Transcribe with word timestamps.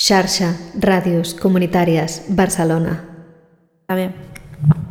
Xarxa 0.00 0.56
Radios 0.78 1.34
Comunitarias 1.34 2.22
Barcelona. 2.28 3.04
A 3.88 3.96
ver. 3.96 4.14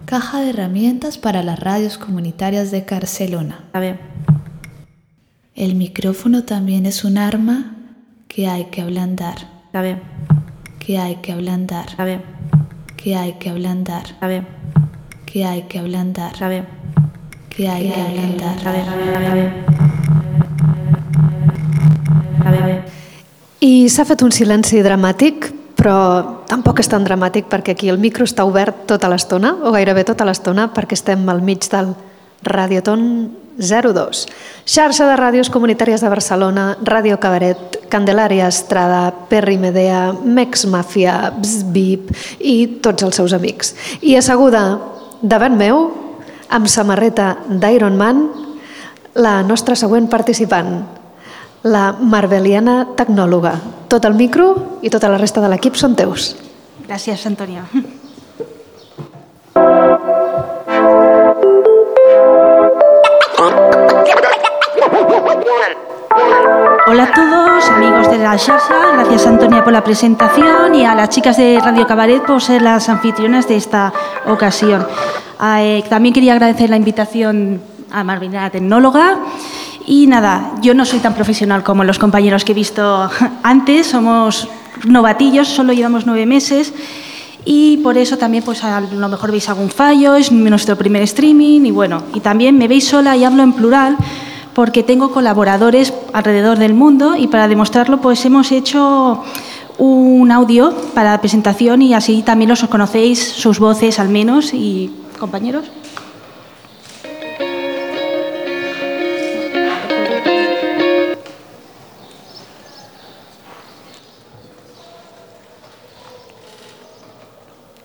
Caja 0.03 0.41
de 0.41 0.49
herramientas 0.49 1.17
para 1.17 1.43
las 1.43 1.57
radios 1.61 1.97
comunitarias 1.97 2.71
de 2.71 2.81
Barcelona. 2.81 3.69
A 3.71 3.79
ver. 3.79 4.01
El 5.55 5.75
micrófono 5.75 6.43
también 6.43 6.85
es 6.85 7.05
un 7.05 7.17
arma 7.17 7.77
que 8.27 8.49
hay 8.49 8.65
que 8.65 8.81
ablandar. 8.81 9.47
A 9.71 9.79
ver. 9.79 10.01
Que 10.85 10.97
hay 10.97 11.15
que 11.21 11.31
ablandar. 11.31 11.87
A 11.97 12.03
ver. 12.03 12.21
Que 12.97 13.15
hay 13.15 13.35
que 13.39 13.49
ablandar. 13.49 14.07
A 14.19 14.27
ver. 14.27 14.45
Que 15.25 15.45
hay 15.45 15.61
que 15.69 15.79
ablandar. 15.79 16.43
A 16.43 16.49
ver. 16.49 16.65
Que 17.49 17.69
hay 17.69 17.89
que 17.89 18.01
ablandar. 18.01 18.67
A 18.67 18.71
ver, 18.73 18.89
a 18.89 18.95
ver, 18.97 19.15
a 19.15 19.33
ver, 19.33 19.86
I 23.63 23.87
s'ha 23.89 24.05
fet 24.05 24.21
un 24.21 24.29
silenci 24.29 24.83
dramàtic, 24.85 25.47
però 25.77 26.43
tampoc 26.49 26.81
és 26.81 26.89
tan 26.91 27.05
dramàtic 27.05 27.47
perquè 27.49 27.73
aquí 27.73 27.89
el 27.89 27.97
micro 27.97 28.25
està 28.27 28.45
obert 28.45 28.85
tota 28.89 29.09
l'estona, 29.09 29.55
o 29.65 29.71
gairebé 29.73 30.03
tota 30.05 30.25
l'estona, 30.25 30.67
perquè 30.73 30.97
estem 30.97 31.23
al 31.29 31.41
mig 31.41 31.65
del 31.71 31.93
Radioton 32.45 33.01
02. 33.57 34.25
Xarxa 34.69 35.07
de 35.09 35.15
ràdios 35.17 35.49
comunitàries 35.49 36.03
de 36.05 36.09
Barcelona, 36.09 36.67
Ràdio 36.85 37.17
Cabaret, 37.17 37.79
Candelària 37.89 38.49
Estrada, 38.51 39.09
Perri 39.29 39.57
Medea, 39.57 40.11
Mex 40.13 40.67
Mafia, 40.69 41.31
Bzbip 41.33 42.13
i 42.39 42.57
tots 42.85 43.07
els 43.07 43.17
seus 43.17 43.33
amics. 43.33 43.73
I 44.01 44.19
asseguda 44.19 44.67
davant 45.21 45.57
meu, 45.57 45.87
amb 46.53 46.69
samarreta 46.69 47.39
d'Iron 47.49 47.97
Man, 47.97 48.27
la 49.17 49.41
nostra 49.41 49.73
següent 49.75 50.05
participant, 50.13 50.96
la 51.63 51.93
Marbeliana 51.99 52.87
Tecnòloga. 52.95 53.53
Tot 53.87 54.05
el 54.05 54.13
micro 54.13 54.79
i 54.81 54.89
tota 54.89 55.09
la 55.09 55.17
resta 55.17 55.41
de 55.41 55.49
l'equip 55.51 55.75
són 55.75 55.95
teus. 55.95 56.35
Gràcies, 56.87 57.25
Antonia. 57.25 57.65
Hola 66.87 67.03
a 67.03 67.11
todos, 67.11 67.69
amigos 67.69 68.09
de 68.09 68.17
la 68.17 68.37
Xarxa. 68.37 68.75
Gracias, 68.93 69.27
Antonia, 69.27 69.63
por 69.63 69.73
la 69.73 69.83
presentación 69.83 70.73
y 70.73 70.85
a 70.85 70.95
las 70.95 71.09
chicas 71.09 71.35
de 71.35 71.59
Radio 71.61 71.85
Cabaret 71.85 72.23
por 72.25 72.41
ser 72.41 72.61
las 72.61 72.87
anfitrionas 72.87 73.47
de 73.47 73.57
esta 73.57 73.91
ocasión. 74.25 74.87
Eh, 75.59 75.83
también 75.89 76.13
quería 76.13 76.33
agradecer 76.33 76.69
la 76.69 76.77
invitación 76.77 77.61
a 77.91 78.03
Marvina, 78.03 78.49
tecnóloga. 78.49 79.17
Y 79.89 80.05
nada, 80.05 80.51
yo 80.61 80.73
no 80.73 80.83
soy 80.83 80.99
tan 80.99 81.15
profesional 81.15 81.63
como 81.63 81.85
los 81.85 81.97
compañeros 81.97 82.43
que 82.43 82.51
he 82.51 82.55
visto 82.55 83.09
antes, 83.43 83.87
somos 83.87 84.49
novatillos, 84.85 85.47
solo 85.47 85.71
llevamos 85.71 86.05
nueve 86.05 86.25
meses 86.25 86.73
y 87.45 87.77
por 87.77 87.97
eso 87.97 88.17
también 88.17 88.43
pues 88.43 88.65
a 88.65 88.81
lo 88.81 89.07
mejor 89.07 89.31
veis 89.31 89.47
algún 89.47 89.69
fallo, 89.69 90.15
es 90.15 90.29
nuestro 90.29 90.75
primer 90.75 91.03
streaming 91.03 91.61
y 91.61 91.71
bueno, 91.71 92.03
y 92.13 92.19
también 92.19 92.57
me 92.57 92.67
veis 92.67 92.85
sola 92.85 93.15
y 93.15 93.23
hablo 93.23 93.43
en 93.43 93.53
plural 93.53 93.95
porque 94.53 94.83
tengo 94.83 95.11
colaboradores 95.11 95.93
alrededor 96.11 96.57
del 96.59 96.73
mundo 96.73 97.15
y 97.15 97.27
para 97.27 97.47
demostrarlo 97.47 98.01
pues 98.01 98.25
hemos 98.25 98.51
hecho 98.51 99.23
un 99.77 100.31
audio 100.33 100.75
para 100.93 101.11
la 101.11 101.21
presentación 101.21 101.81
y 101.81 101.93
así 101.93 102.23
también 102.23 102.49
los 102.49 102.61
conocéis, 102.65 103.23
sus 103.23 103.59
voces 103.59 103.99
al 103.99 104.09
menos 104.09 104.53
y 104.53 104.91
compañeros. 105.17 105.63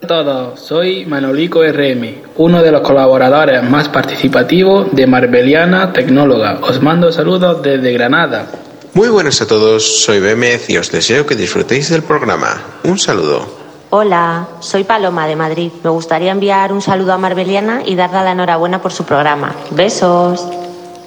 Todos, 0.07 0.59
soy 0.61 1.07
Manolico 1.07 1.63
RM, 1.63 2.23
uno 2.37 2.63
de 2.63 2.73
los 2.73 2.81
colaboradores 2.81 3.63
más 3.63 3.89
participativos 3.89 4.89
de 4.93 5.07
Marbeliana 5.07 5.93
Tecnóloga. 5.93 6.59
Os 6.63 6.83
mando 6.83 7.13
saludos 7.13 7.63
desde 7.63 7.93
Granada. 7.93 8.47
Muy 8.95 9.09
buenas 9.09 9.41
a 9.41 9.47
todos, 9.47 10.03
soy 10.03 10.21
Bémez 10.21 10.69
y 10.69 10.77
os 10.77 10.91
deseo 10.91 11.25
que 11.25 11.37
disfrutéis 11.37 11.89
del 11.89 12.03
programa. 12.03 12.61
Un 12.85 12.99
saludo. 12.99 13.47
Hola, 13.91 14.49
soy 14.61 14.85
Paloma 14.85 15.27
de 15.27 15.37
Madrid. 15.37 15.71
Me 15.85 15.91
gustaría 15.91 16.33
enviar 16.33 16.73
un 16.73 16.83
saludo 16.83 17.13
a 17.13 17.19
Marbeliana 17.19 17.83
y 17.87 17.95
darle 17.95 18.25
la 18.25 18.33
enhorabuena 18.33 18.83
por 18.83 18.93
su 18.93 19.05
programa. 19.05 19.55
Besos. 19.71 20.47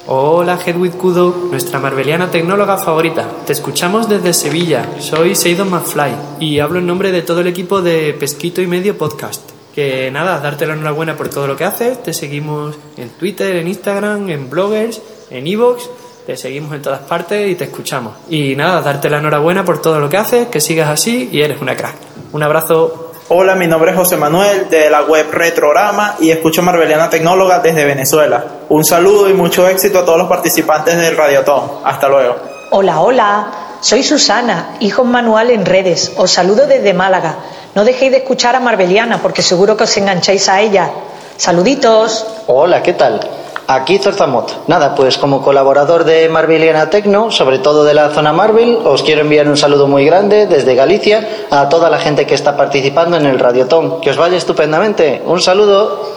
Hola 0.07 0.59
Hedwig 0.63 0.91
Kudo, 0.97 1.35
nuestra 1.49 1.79
marbeliana 1.79 2.29
tecnóloga 2.29 2.77
favorita. 2.77 3.27
Te 3.47 3.53
escuchamos 3.53 4.07
desde 4.07 4.33
Sevilla. 4.33 4.87
Soy 4.99 5.33
Seidon 5.33 5.71
McFly 5.71 6.11
y 6.39 6.59
hablo 6.59 6.77
en 6.77 6.85
nombre 6.85 7.11
de 7.11 7.23
todo 7.23 7.41
el 7.41 7.47
equipo 7.47 7.81
de 7.81 8.13
Pesquito 8.13 8.61
y 8.61 8.67
Medio 8.67 8.99
Podcast. 8.99 9.49
Que 9.73 10.11
nada, 10.11 10.39
darte 10.39 10.67
la 10.67 10.75
enhorabuena 10.75 11.17
por 11.17 11.29
todo 11.29 11.47
lo 11.47 11.55
que 11.55 11.65
haces. 11.65 12.03
Te 12.03 12.13
seguimos 12.13 12.75
en 12.97 13.09
Twitter, 13.09 13.55
en 13.55 13.67
Instagram, 13.67 14.29
en 14.29 14.47
bloggers, 14.47 15.01
en 15.31 15.47
Evox. 15.47 15.89
Te 16.27 16.37
seguimos 16.37 16.75
en 16.75 16.83
todas 16.83 16.99
partes 16.99 17.49
y 17.49 17.55
te 17.55 17.63
escuchamos. 17.63 18.13
Y 18.29 18.55
nada, 18.55 18.81
darte 18.81 19.09
la 19.09 19.17
enhorabuena 19.17 19.65
por 19.65 19.81
todo 19.81 19.99
lo 19.99 20.07
que 20.07 20.17
haces, 20.17 20.49
que 20.49 20.61
sigas 20.61 20.89
así 20.89 21.29
y 21.31 21.41
eres 21.41 21.59
una 21.63 21.75
crack. 21.75 21.95
Un 22.31 22.43
abrazo. 22.43 23.04
Hola, 23.27 23.55
mi 23.55 23.65
nombre 23.65 23.89
es 23.89 23.97
José 23.97 24.17
Manuel 24.17 24.69
de 24.69 24.87
la 24.87 25.01
web 25.01 25.25
Retrograma 25.31 26.15
y 26.19 26.29
escucho 26.29 26.61
Marbeliana 26.61 27.09
Tecnóloga 27.09 27.57
desde 27.57 27.83
Venezuela. 27.83 28.45
Un 28.69 28.85
saludo 28.85 29.27
y 29.27 29.33
mucho 29.33 29.67
éxito 29.67 29.97
a 29.97 30.05
todos 30.05 30.19
los 30.19 30.27
participantes 30.27 30.95
del 30.95 31.17
Radiotón. 31.17 31.71
Hasta 31.83 32.07
luego. 32.07 32.35
Hola, 32.69 33.01
hola. 33.01 33.47
Soy 33.81 34.03
Susana, 34.03 34.75
hijo 34.79 35.03
manual 35.03 35.49
en 35.49 35.65
redes. 35.65 36.13
Os 36.17 36.29
saludo 36.29 36.67
desde 36.67 36.93
Málaga. 36.93 37.37
No 37.73 37.83
dejéis 37.83 38.11
de 38.11 38.17
escuchar 38.19 38.55
a 38.55 38.59
Marbeliana 38.59 39.19
porque 39.19 39.41
seguro 39.41 39.75
que 39.75 39.85
os 39.85 39.97
engancháis 39.97 40.47
a 40.47 40.61
ella. 40.61 40.91
Saluditos. 41.35 42.27
Hola, 42.45 42.83
¿qué 42.83 42.93
tal? 42.93 43.27
Aquí 43.67 43.97
Zorzamot. 43.97 44.67
Nada, 44.67 44.93
pues 44.93 45.17
como 45.17 45.41
colaborador 45.41 46.03
de 46.03 46.29
Marveliana 46.29 46.89
Tecno, 46.91 47.31
sobre 47.31 47.57
todo 47.57 47.83
de 47.83 47.95
la 47.95 48.09
zona 48.09 48.31
Marvel, 48.31 48.77
os 48.83 49.01
quiero 49.01 49.21
enviar 49.21 49.47
un 49.47 49.57
saludo 49.57 49.87
muy 49.87 50.05
grande 50.05 50.45
desde 50.45 50.75
Galicia 50.75 51.27
a 51.49 51.67
toda 51.67 51.89
la 51.89 51.97
gente 51.97 52.27
que 52.27 52.35
está 52.35 52.55
participando 52.55 53.17
en 53.17 53.25
el 53.25 53.39
Radiotón. 53.39 54.01
Que 54.01 54.11
os 54.11 54.17
vaya 54.17 54.37
estupendamente. 54.37 55.23
Un 55.25 55.41
saludo. 55.41 56.15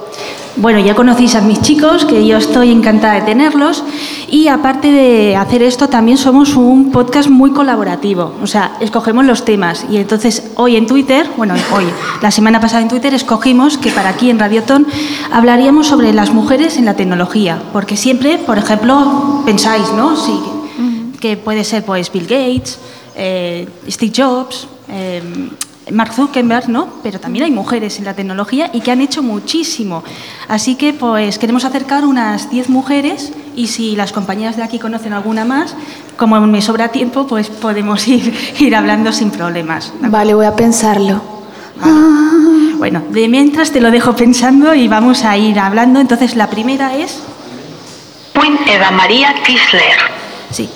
Bueno, 0.61 0.81
ya 0.81 0.97
conocéis 0.97 1.37
a 1.37 1.41
mis 1.41 1.61
chicos, 1.63 2.05
que 2.05 2.27
yo 2.27 2.37
estoy 2.37 2.73
encantada 2.73 3.15
de 3.15 3.21
tenerlos. 3.21 3.85
Y 4.29 4.49
aparte 4.49 4.91
de 4.91 5.37
hacer 5.37 5.63
esto, 5.63 5.89
también 5.89 6.19
somos 6.19 6.57
un 6.57 6.91
podcast 6.91 7.29
muy 7.29 7.53
colaborativo. 7.53 8.35
O 8.43 8.47
sea, 8.49 8.73
escogemos 8.81 9.25
los 9.25 9.45
temas. 9.45 9.87
Y 9.89 9.99
entonces 9.99 10.51
hoy 10.57 10.75
en 10.75 10.89
Twitter, 10.89 11.29
bueno, 11.37 11.55
hoy, 11.73 11.85
la 12.23 12.33
semana 12.33 12.61
pasada 12.61 12.83
en 12.83 12.89
Twitter, 12.89 13.15
escogimos 13.15 13.79
que 13.79 13.93
para 13.93 14.09
aquí 14.09 14.31
en 14.31 14.41
Radiotón 14.41 14.89
hablaríamos 15.31 15.87
sobre 15.87 16.13
las 16.13 16.33
mujeres 16.33 16.77
en 16.77 16.87
la 16.87 16.95
tecnología. 16.95 17.63
Porque 17.73 17.97
siempre, 17.97 18.39
por 18.39 18.59
ejemplo, 18.59 19.43
pensáis, 19.47 19.93
¿no? 19.93 20.17
Sí, 20.17 20.41
que 21.21 21.37
puede 21.37 21.63
ser 21.63 21.85
pues 21.85 22.11
Bill 22.11 22.25
Gates, 22.27 22.81
eh, 23.15 23.69
Steve 23.89 24.13
Jobs. 24.17 24.67
eh, 24.89 25.23
Mark 25.93 26.13
Zuckerberg, 26.13 26.69
¿no? 26.69 26.89
Pero 27.03 27.21
también 27.21 27.45
hay 27.45 27.51
mujeres 27.51 27.99
en 27.99 28.05
la 28.05 28.15
tecnología 28.15 28.71
y 28.73 28.81
que 28.81 28.91
han 28.91 29.01
hecho 29.01 29.23
muchísimo. 29.23 30.03
Así 30.49 30.75
que, 30.75 30.93
pues, 30.93 31.39
queremos 31.39 31.65
acercar 31.65 32.05
unas 32.05 32.51
10 32.51 32.69
mujeres 32.69 33.33
y 33.57 33.69
si 33.69 33.97
las 33.97 34.13
compañeras 34.13 34.57
de 34.57 34.63
aquí 34.63 34.79
conocen 34.79 35.13
alguna 35.13 35.45
más, 35.45 35.75
como 36.17 36.41
me 36.41 36.63
sobra 36.63 36.89
tiempo, 36.89 37.27
pues 37.27 37.49
podemos 37.49 38.07
ir, 38.09 38.35
ir 38.59 38.77
hablando 38.77 39.13
sin 39.13 39.31
problemas. 39.31 39.93
Vale, 40.01 40.35
voy 40.35 40.47
a 40.47 40.55
pensarlo. 40.55 41.39
Bueno, 42.79 43.03
de 43.11 43.29
mientras 43.29 43.73
te 43.73 43.81
lo 43.81 43.91
dejo 43.91 44.15
pensando 44.15 44.75
y 44.75 44.87
vamos 44.87 45.25
a 45.25 45.37
ir 45.37 45.59
hablando. 45.59 46.01
Entonces, 46.01 46.37
la 46.37 46.49
primera 46.49 46.97
es... 46.97 47.21
Eva 48.67 48.91
María 48.91 49.35
Kisler. 49.45 49.97
Sí. 50.51 50.69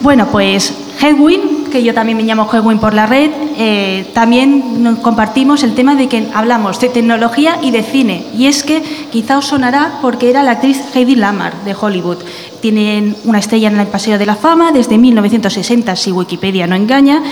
Bueno, 0.00 0.26
pues 0.30 0.72
Hedwin, 1.00 1.55
que 1.68 1.82
yo 1.82 1.94
también 1.94 2.16
me 2.16 2.24
llamo 2.24 2.48
Hedwin 2.52 2.78
por 2.78 2.94
la 2.94 3.06
red, 3.06 3.30
eh, 3.56 4.10
también 4.14 4.96
compartimos 5.02 5.62
el 5.62 5.74
tema 5.74 5.94
de 5.94 6.08
que 6.08 6.28
hablamos 6.34 6.80
de 6.80 6.88
tecnología 6.88 7.58
y 7.62 7.70
de 7.70 7.82
cine. 7.82 8.24
Y 8.34 8.46
es 8.46 8.62
que 8.62 8.82
quizá 9.10 9.38
os 9.38 9.46
sonará 9.46 9.98
porque 10.02 10.30
era 10.30 10.42
la 10.42 10.52
actriz 10.52 10.80
Heidi 10.94 11.16
Lamar 11.16 11.64
de 11.64 11.74
Hollywood. 11.78 12.18
Tienen 12.60 13.16
una 13.24 13.38
estrella 13.38 13.68
en 13.68 13.78
el 13.78 13.86
Paseo 13.86 14.18
de 14.18 14.26
la 14.26 14.36
Fama 14.36 14.72
desde 14.72 14.98
1960, 14.98 15.96
si 15.96 16.12
Wikipedia 16.12 16.66
no 16.66 16.74
engaña. 16.74 17.22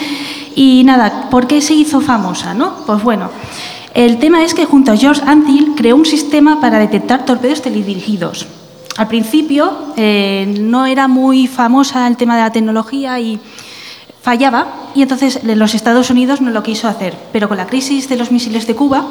Y 0.55 0.83
nada, 0.85 1.29
¿por 1.31 1.47
qué 1.47 1.61
se 1.61 1.75
hizo 1.75 2.01
famosa? 2.01 2.55
No? 2.55 2.85
Pues 2.87 3.03
bueno, 3.03 3.31
el 3.95 4.19
tema 4.19 4.45
es 4.45 4.55
que 4.55 4.65
junto 4.65 4.93
a 4.93 4.97
George 4.97 5.23
Antil 5.27 5.75
creó 5.77 5.97
un 5.97 6.05
sistema 6.05 6.61
para 6.61 6.79
detectar 6.79 7.25
torpedos 7.25 7.63
teledirigidos. 7.63 8.47
Al 8.97 9.09
principio 9.09 9.73
eh, 9.97 10.55
no 10.61 10.87
era 10.87 11.09
muy 11.09 11.49
famosa 11.49 12.07
el 12.07 12.17
tema 12.17 12.37
de 12.37 12.43
la 12.43 12.53
tecnología 12.53 13.19
y 13.19 13.41
fallaba 14.25 14.91
y 14.95 15.03
entonces 15.03 15.41
los 15.45 15.75
Estados 15.75 16.09
Unidos 16.09 16.41
no 16.41 16.51
lo 16.51 16.63
quiso 16.63 16.89
hacer. 16.89 17.15
Pero 17.33 17.47
con 17.49 17.59
la 17.59 17.67
crisis 17.67 18.09
de 18.09 18.17
los 18.17 18.31
misiles 18.33 18.67
de 18.67 18.75
Cuba 18.75 19.07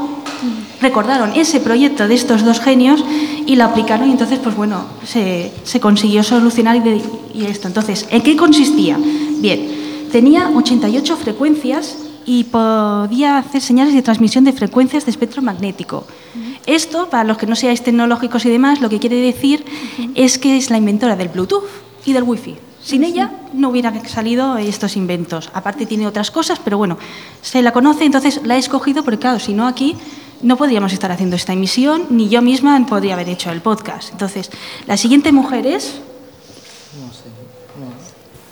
recordaron 0.81 1.31
ese 1.35 1.59
proyecto 1.59 2.07
de 2.07 2.15
estos 2.15 2.43
dos 2.43 2.59
genios 2.59 3.03
y 3.45 3.55
lo 3.55 3.63
aplicaron 3.65 4.09
y 4.09 4.11
entonces 4.11 4.39
pues 4.39 4.55
bueno, 4.55 4.85
se, 5.05 5.51
se 5.63 5.79
consiguió 5.79 6.23
solucionar 6.23 6.75
y, 6.77 6.79
de- 6.79 7.01
y 7.33 7.45
esto. 7.45 7.67
Entonces, 7.67 8.07
¿en 8.09 8.21
qué 8.23 8.35
consistía? 8.35 8.97
Bien, 9.39 10.07
tenía 10.11 10.49
88 10.49 11.15
frecuencias 11.17 11.97
y 12.25 12.45
podía 12.45 13.37
hacer 13.37 13.61
señales 13.61 13.93
de 13.93 14.01
transmisión 14.01 14.43
de 14.45 14.53
frecuencias 14.53 15.05
de 15.05 15.11
espectro 15.11 15.41
magnético. 15.41 16.05
Esto, 16.65 17.09
para 17.09 17.23
los 17.25 17.37
que 17.37 17.45
no 17.45 17.55
seáis 17.55 17.83
tecnológicos 17.83 18.45
y 18.45 18.49
demás, 18.49 18.81
lo 18.81 18.89
que 18.89 18.97
quiere 18.99 19.17
decir 19.17 19.63
es 20.15 20.37
que 20.39 20.57
es 20.57 20.69
la 20.71 20.77
inventora 20.77 21.15
del 21.17 21.27
Bluetooth 21.27 21.65
y 22.05 22.13
del 22.13 22.23
Wi-Fi. 22.23 22.55
Sin 22.83 23.03
ella 23.03 23.31
no 23.53 23.69
hubieran 23.69 24.07
salido 24.07 24.57
estos 24.57 24.97
inventos. 24.97 25.49
Aparte 25.53 25.85
tiene 25.85 26.05
otras 26.05 26.31
cosas, 26.31 26.59
pero 26.61 26.77
bueno, 26.77 26.97
se 27.41 27.61
la 27.61 27.71
conoce, 27.71 28.03
entonces 28.03 28.41
la 28.43 28.55
he 28.55 28.59
escogido 28.59 29.03
porque, 29.03 29.19
claro, 29.19 29.39
si 29.39 29.53
no 29.53 29.67
aquí 29.67 29.95
no 30.41 30.57
podríamos 30.57 30.91
estar 30.91 31.11
haciendo 31.11 31.37
esta 31.37 31.53
emisión, 31.53 32.07
ni 32.09 32.27
yo 32.27 32.41
misma 32.41 32.85
podría 32.85 33.13
haber 33.13 33.29
hecho 33.29 33.51
el 33.51 33.61
podcast. 33.61 34.11
Entonces, 34.11 34.51
la 34.85 34.97
siguiente 34.97 35.31
mujer 35.31 35.65
es... 35.65 36.01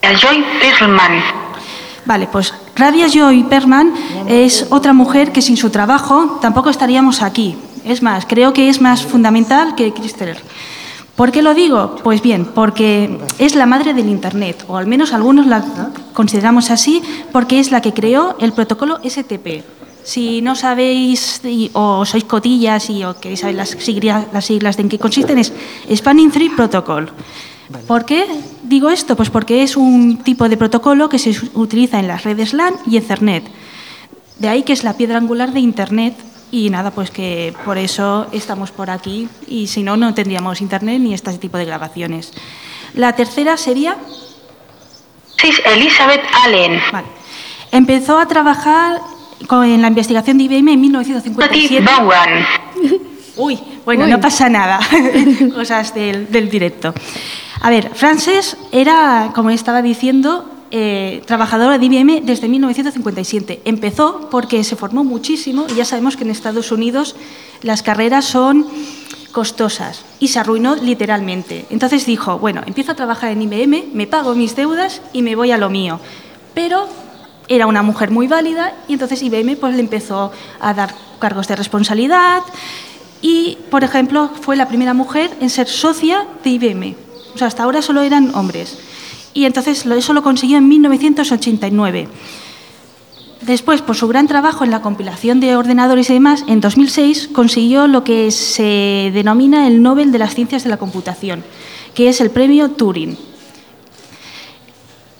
Joy 0.02 0.44
Perlman. 0.60 1.24
Vale, 2.06 2.28
pues 2.28 2.54
Radia 2.76 3.08
Joy 3.08 3.44
Perman 3.44 3.94
es 4.28 4.66
otra 4.72 4.94
mujer 4.94 5.32
que 5.32 5.42
sin 5.42 5.58
su 5.58 5.70
trabajo 5.70 6.40
tampoco 6.42 6.70
estaríamos 6.70 7.22
aquí. 7.22 7.56
Es 7.86 8.02
más, 8.02 8.26
creo 8.26 8.54
que 8.54 8.70
es 8.70 8.82
más 8.82 9.04
fundamental 9.04 9.76
que 9.76 9.94
Christopher. 9.94 10.42
¿Por 11.22 11.32
qué 11.32 11.44
lo 11.44 11.54
digo? 11.54 11.98
Pues 12.02 12.24
bien, 12.24 12.46
porque 12.46 13.20
es 13.38 13.54
la 13.54 13.68
madre 13.68 13.94
del 13.94 14.10
Internet, 14.10 14.66
o 14.68 14.76
al 14.76 14.88
menos 14.88 15.14
algunos 15.14 15.46
la 15.46 15.64
consideramos 16.14 16.72
así, 16.72 17.04
porque 17.32 17.60
es 17.60 17.70
la 17.70 17.80
que 17.80 17.94
creó 17.94 18.36
el 18.40 18.54
protocolo 18.54 19.00
STP. 19.08 19.62
Si 20.04 20.42
no 20.42 20.56
sabéis 20.56 21.44
o 21.74 22.06
sois 22.06 22.24
cotillas 22.24 22.90
y 22.90 23.04
o 23.04 23.14
queréis 23.14 23.42
saber 23.42 23.56
las 23.56 23.70
siglas, 23.70 24.26
las 24.34 24.46
siglas 24.46 24.78
de 24.78 24.82
en 24.82 24.90
qué 24.90 24.98
consisten, 24.98 25.38
es 25.38 25.54
Spanning 25.94 26.32
Tree 26.32 26.50
Protocol. 26.50 27.12
¿Por 27.86 28.04
qué 28.04 28.26
digo 28.64 28.90
esto? 28.90 29.16
Pues 29.16 29.30
porque 29.30 29.62
es 29.62 29.78
un 29.78 30.24
tipo 30.24 30.50
de 30.50 30.58
protocolo 30.58 31.08
que 31.08 31.20
se 31.20 31.36
utiliza 31.54 32.00
en 32.00 32.08
las 32.08 32.24
redes 32.24 32.52
LAN 32.52 32.74
y 32.88 32.98
Ethernet. 32.98 33.44
De 34.40 34.48
ahí 34.48 34.64
que 34.64 34.74
es 34.74 34.84
la 34.84 34.98
piedra 34.98 35.20
angular 35.20 35.54
de 35.54 35.60
Internet 35.60 36.16
y 36.52 36.70
nada, 36.70 36.92
pues 36.92 37.12
que 37.12 37.54
por 37.64 37.78
eso 37.78 38.28
estamos 38.32 38.72
por 38.72 38.90
aquí 38.90 39.30
y 39.48 39.68
si 39.68 39.84
no, 39.84 39.96
no 39.96 40.14
tendríamos 40.14 40.62
Internet 40.62 41.00
ni 41.00 41.14
este 41.14 41.36
tipo 41.38 41.58
de 41.58 41.66
grabaciones. 41.66 42.34
La 42.94 43.14
tercera 43.16 43.56
sería... 43.58 43.96
Sí, 45.38 45.52
Elizabeth 45.66 46.22
Allen. 46.44 46.80
Vale. 46.92 47.08
Empezó 47.72 48.20
a 48.20 48.28
trabajar 48.28 49.00
con, 49.48 49.66
en 49.66 49.82
la 49.82 49.88
investigación 49.88 50.38
de 50.38 50.44
IBM 50.44 50.74
en 50.74 50.82
1957. 50.82 51.86
Bowen. 52.00 52.46
Uy, 53.38 53.60
bueno, 53.86 54.04
Uy. 54.04 54.12
no 54.12 54.20
pasa 54.20 54.50
nada. 54.50 54.80
Cosas 55.56 55.96
del, 55.96 56.30
del 56.32 56.50
directo. 56.50 56.94
A 57.62 57.70
ver, 57.70 57.92
Frances 57.96 58.58
era, 58.72 59.32
como 59.34 59.52
estaba 59.52 59.82
diciendo, 59.82 60.51
eh, 60.72 61.22
trabajadora 61.26 61.78
de 61.78 61.86
IBM 61.86 62.22
desde 62.26 62.48
1957. 62.48 63.62
Empezó 63.66 64.30
porque 64.32 64.64
se 64.64 64.76
formó 64.76 65.04
muchísimo 65.04 65.66
y 65.70 65.76
ya 65.76 65.86
sabemos 65.86 66.16
que 66.16 66.24
en 66.24 66.30
Estados 66.30 66.72
Unidos 66.72 67.16
las 67.62 67.84
carreras 67.84 68.26
son 68.26 68.66
costosas 69.32 70.04
y 70.20 70.30
se 70.30 70.40
arruinó 70.40 70.76
literalmente. 70.76 71.66
Entonces 71.70 72.06
dijo, 72.06 72.40
bueno, 72.40 72.62
empiezo 72.66 72.92
a 72.92 72.96
trabajar 72.96 73.32
en 73.32 73.42
IBM, 73.42 73.94
me 73.94 74.08
pago 74.08 74.36
mis 74.36 74.56
deudas 74.56 75.02
y 75.14 75.22
me 75.22 75.36
voy 75.36 75.52
a 75.52 75.58
lo 75.58 75.70
mío. 75.70 76.00
Pero 76.54 76.88
era 77.48 77.68
una 77.68 77.82
mujer 77.82 78.12
muy 78.12 78.28
válida 78.28 78.74
y 78.88 78.94
entonces 78.94 79.22
IBM 79.24 79.58
pues, 79.58 79.76
le 79.76 79.82
empezó 79.82 80.32
a 80.60 80.74
dar 80.74 80.94
cargos 81.20 81.48
de 81.48 81.56
responsabilidad 81.56 82.44
y, 83.22 83.58
por 83.70 83.84
ejemplo, 83.84 84.30
fue 84.42 84.56
la 84.56 84.68
primera 84.68 84.94
mujer 84.94 85.32
en 85.42 85.50
ser 85.50 85.68
socia 85.68 86.26
de 86.44 86.50
IBM. 86.50 86.96
O 87.36 87.38
sea, 87.38 87.48
hasta 87.48 87.64
ahora 87.64 87.82
solo 87.82 88.02
eran 88.02 88.34
hombres. 88.36 88.78
Y 89.34 89.46
entonces 89.46 89.86
eso 89.86 90.14
lo 90.14 90.24
consiguió 90.24 90.58
en 90.58 90.68
1989. 90.68 92.08
Después, 93.42 93.82
por 93.82 93.96
su 93.96 94.08
gran 94.08 94.28
trabajo 94.28 94.64
en 94.64 94.70
la 94.70 94.84
compilación 94.84 95.40
de 95.40 95.56
ordenadores 95.56 96.10
y 96.10 96.14
demás, 96.14 96.44
en 96.48 96.62
2006 96.62 97.30
consiguió 97.34 97.88
lo 97.88 98.04
que 98.04 98.30
se 98.30 99.10
denomina 99.14 99.68
el 99.68 99.82
Nobel 99.82 100.12
de 100.12 100.20
las 100.20 100.36
Ciencias 100.36 100.64
de 100.64 100.70
la 100.70 100.78
Computación, 100.78 101.44
que 101.96 102.08
es 102.08 102.22
el 102.22 102.30
premio 102.30 102.70
Turing. 102.70 103.18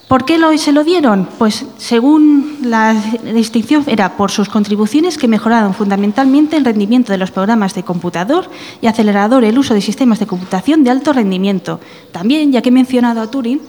¿Por 0.08 0.26
qué 0.26 0.38
se 0.58 0.74
lo 0.74 0.84
dieron? 0.84 1.28
Pues 1.38 1.66
según 1.78 2.58
la 2.64 2.94
distinción 3.34 3.86
era 3.88 4.18
por 4.18 4.30
sus 4.30 4.50
contribuciones 4.50 5.18
que 5.18 5.30
mejoraron 5.30 5.74
fundamentalmente 5.74 6.58
el 6.58 6.66
rendimiento 6.66 7.14
de 7.14 7.18
los 7.18 7.32
programas 7.32 7.74
de 7.74 7.84
computador 7.84 8.50
y 8.82 8.88
acelerador 8.88 9.46
el 9.46 9.58
uso 9.58 9.74
de 9.74 9.80
sistemas 9.80 10.20
de 10.20 10.28
computación 10.28 10.84
de 10.84 10.92
alto 10.92 11.14
rendimiento. 11.14 11.80
También, 12.12 12.52
ya 12.52 12.62
que 12.62 12.70
he 12.70 12.74
mencionado 12.74 13.22
a 13.22 13.32
Turing, 13.32 13.62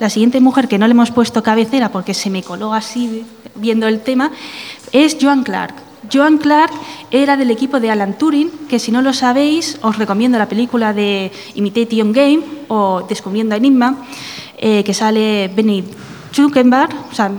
la 0.00 0.10
siguiente 0.10 0.40
mujer 0.40 0.66
que 0.66 0.78
no 0.78 0.88
le 0.88 0.92
hemos 0.92 1.12
puesto 1.12 1.42
cabecera 1.42 1.92
porque 1.92 2.14
se 2.14 2.30
me 2.30 2.42
coló 2.42 2.74
así 2.74 3.24
viendo 3.54 3.86
el 3.86 4.00
tema 4.00 4.32
es 4.92 5.16
Joan 5.20 5.44
Clark. 5.44 5.74
Joan 6.12 6.38
Clark 6.38 6.72
era 7.10 7.36
del 7.36 7.50
equipo 7.50 7.78
de 7.78 7.90
Alan 7.90 8.16
Turing, 8.18 8.50
que 8.68 8.78
si 8.78 8.90
no 8.90 9.02
lo 9.02 9.12
sabéis, 9.12 9.78
os 9.82 9.98
recomiendo 9.98 10.38
la 10.38 10.48
película 10.48 10.92
de 10.92 11.30
Imitation 11.54 12.12
Game 12.12 12.42
o 12.68 13.04
Descubriendo 13.06 13.54
Enigma, 13.54 13.98
eh, 14.56 14.82
que 14.82 14.94
sale 14.94 15.48
Benny 15.54 15.84
Zuckerberg, 16.34 16.90
o 17.12 17.14
sea, 17.14 17.30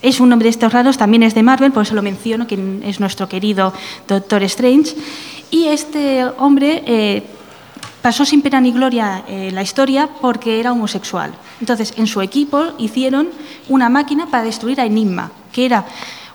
es 0.00 0.20
un 0.20 0.28
nombre 0.28 0.46
de 0.46 0.50
estos 0.50 0.72
raros, 0.72 0.96
también 0.96 1.24
es 1.24 1.34
de 1.34 1.42
Marvel, 1.42 1.72
por 1.72 1.82
eso 1.82 1.96
lo 1.96 2.02
menciono, 2.02 2.46
que 2.46 2.80
es 2.84 3.00
nuestro 3.00 3.28
querido 3.28 3.72
Doctor 4.06 4.44
Strange. 4.44 4.94
Y 5.50 5.64
este 5.64 6.24
hombre 6.38 6.84
eh, 6.86 7.22
pasó 8.02 8.24
sin 8.24 8.42
pena 8.42 8.60
ni 8.60 8.72
gloria 8.72 9.24
en 9.26 9.54
la 9.54 9.62
historia 9.62 10.08
porque 10.20 10.60
era 10.60 10.72
homosexual. 10.72 11.32
Entonces, 11.60 11.94
en 11.96 12.06
su 12.06 12.20
equipo 12.20 12.72
hicieron 12.78 13.28
una 13.68 13.88
máquina 13.88 14.26
para 14.26 14.44
destruir 14.44 14.80
a 14.80 14.84
Enigma, 14.84 15.30
que 15.52 15.66
era 15.66 15.84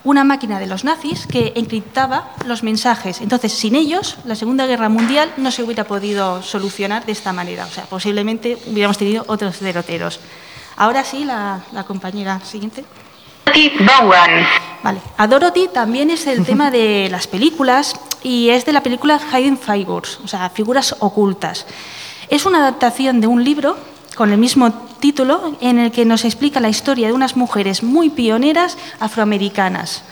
una 0.04 0.22
máquina 0.22 0.58
de 0.58 0.66
los 0.66 0.84
nazis 0.84 1.26
que 1.26 1.52
encriptaba 1.56 2.32
los 2.44 2.62
mensajes. 2.62 3.20
Entonces, 3.22 3.52
sin 3.52 3.74
ellos, 3.74 4.18
la 4.24 4.36
Segunda 4.36 4.66
Guerra 4.66 4.90
Mundial 4.90 5.32
no 5.38 5.50
se 5.50 5.62
hubiera 5.62 5.84
podido 5.84 6.42
solucionar 6.42 7.06
de 7.06 7.12
esta 7.12 7.32
manera. 7.32 7.64
O 7.64 7.70
sea, 7.70 7.84
posiblemente 7.84 8.58
hubiéramos 8.70 8.98
tenido 8.98 9.24
otros 9.28 9.60
deroteros. 9.60 10.20
Ahora 10.76 11.04
sí, 11.04 11.24
la, 11.24 11.60
la 11.72 11.84
compañera 11.84 12.40
siguiente. 12.44 12.84
Dorothy 13.46 13.72
Bowen. 13.78 14.46
Vale. 14.82 15.00
A 15.16 15.26
Dorothy 15.26 15.68
también 15.72 16.10
es 16.10 16.26
el 16.26 16.44
tema 16.44 16.70
de 16.70 17.08
las 17.10 17.26
películas 17.26 17.94
y 18.24 18.48
es 18.48 18.64
de 18.64 18.72
la 18.72 18.82
película 18.82 19.20
Hidden 19.20 19.56
Figures, 19.58 20.18
o 20.24 20.26
sea, 20.28 20.50
figuras 20.50 20.96
ocultas. 20.98 21.64
Es 22.28 22.44
una 22.46 22.58
adaptación 22.58 23.20
de 23.20 23.28
un 23.28 23.44
libro 23.44 23.76
con 24.16 24.32
el 24.32 24.38
mismo 24.38 24.72
título 24.98 25.56
en 25.60 25.78
el 25.78 25.92
que 25.92 26.04
nos 26.04 26.24
explica 26.24 26.58
la 26.58 26.68
historia 26.68 27.06
de 27.08 27.12
unas 27.12 27.36
mujeres 27.36 27.82
muy 27.82 28.10
pioneras 28.10 28.76
afroamericanas. 28.98 30.02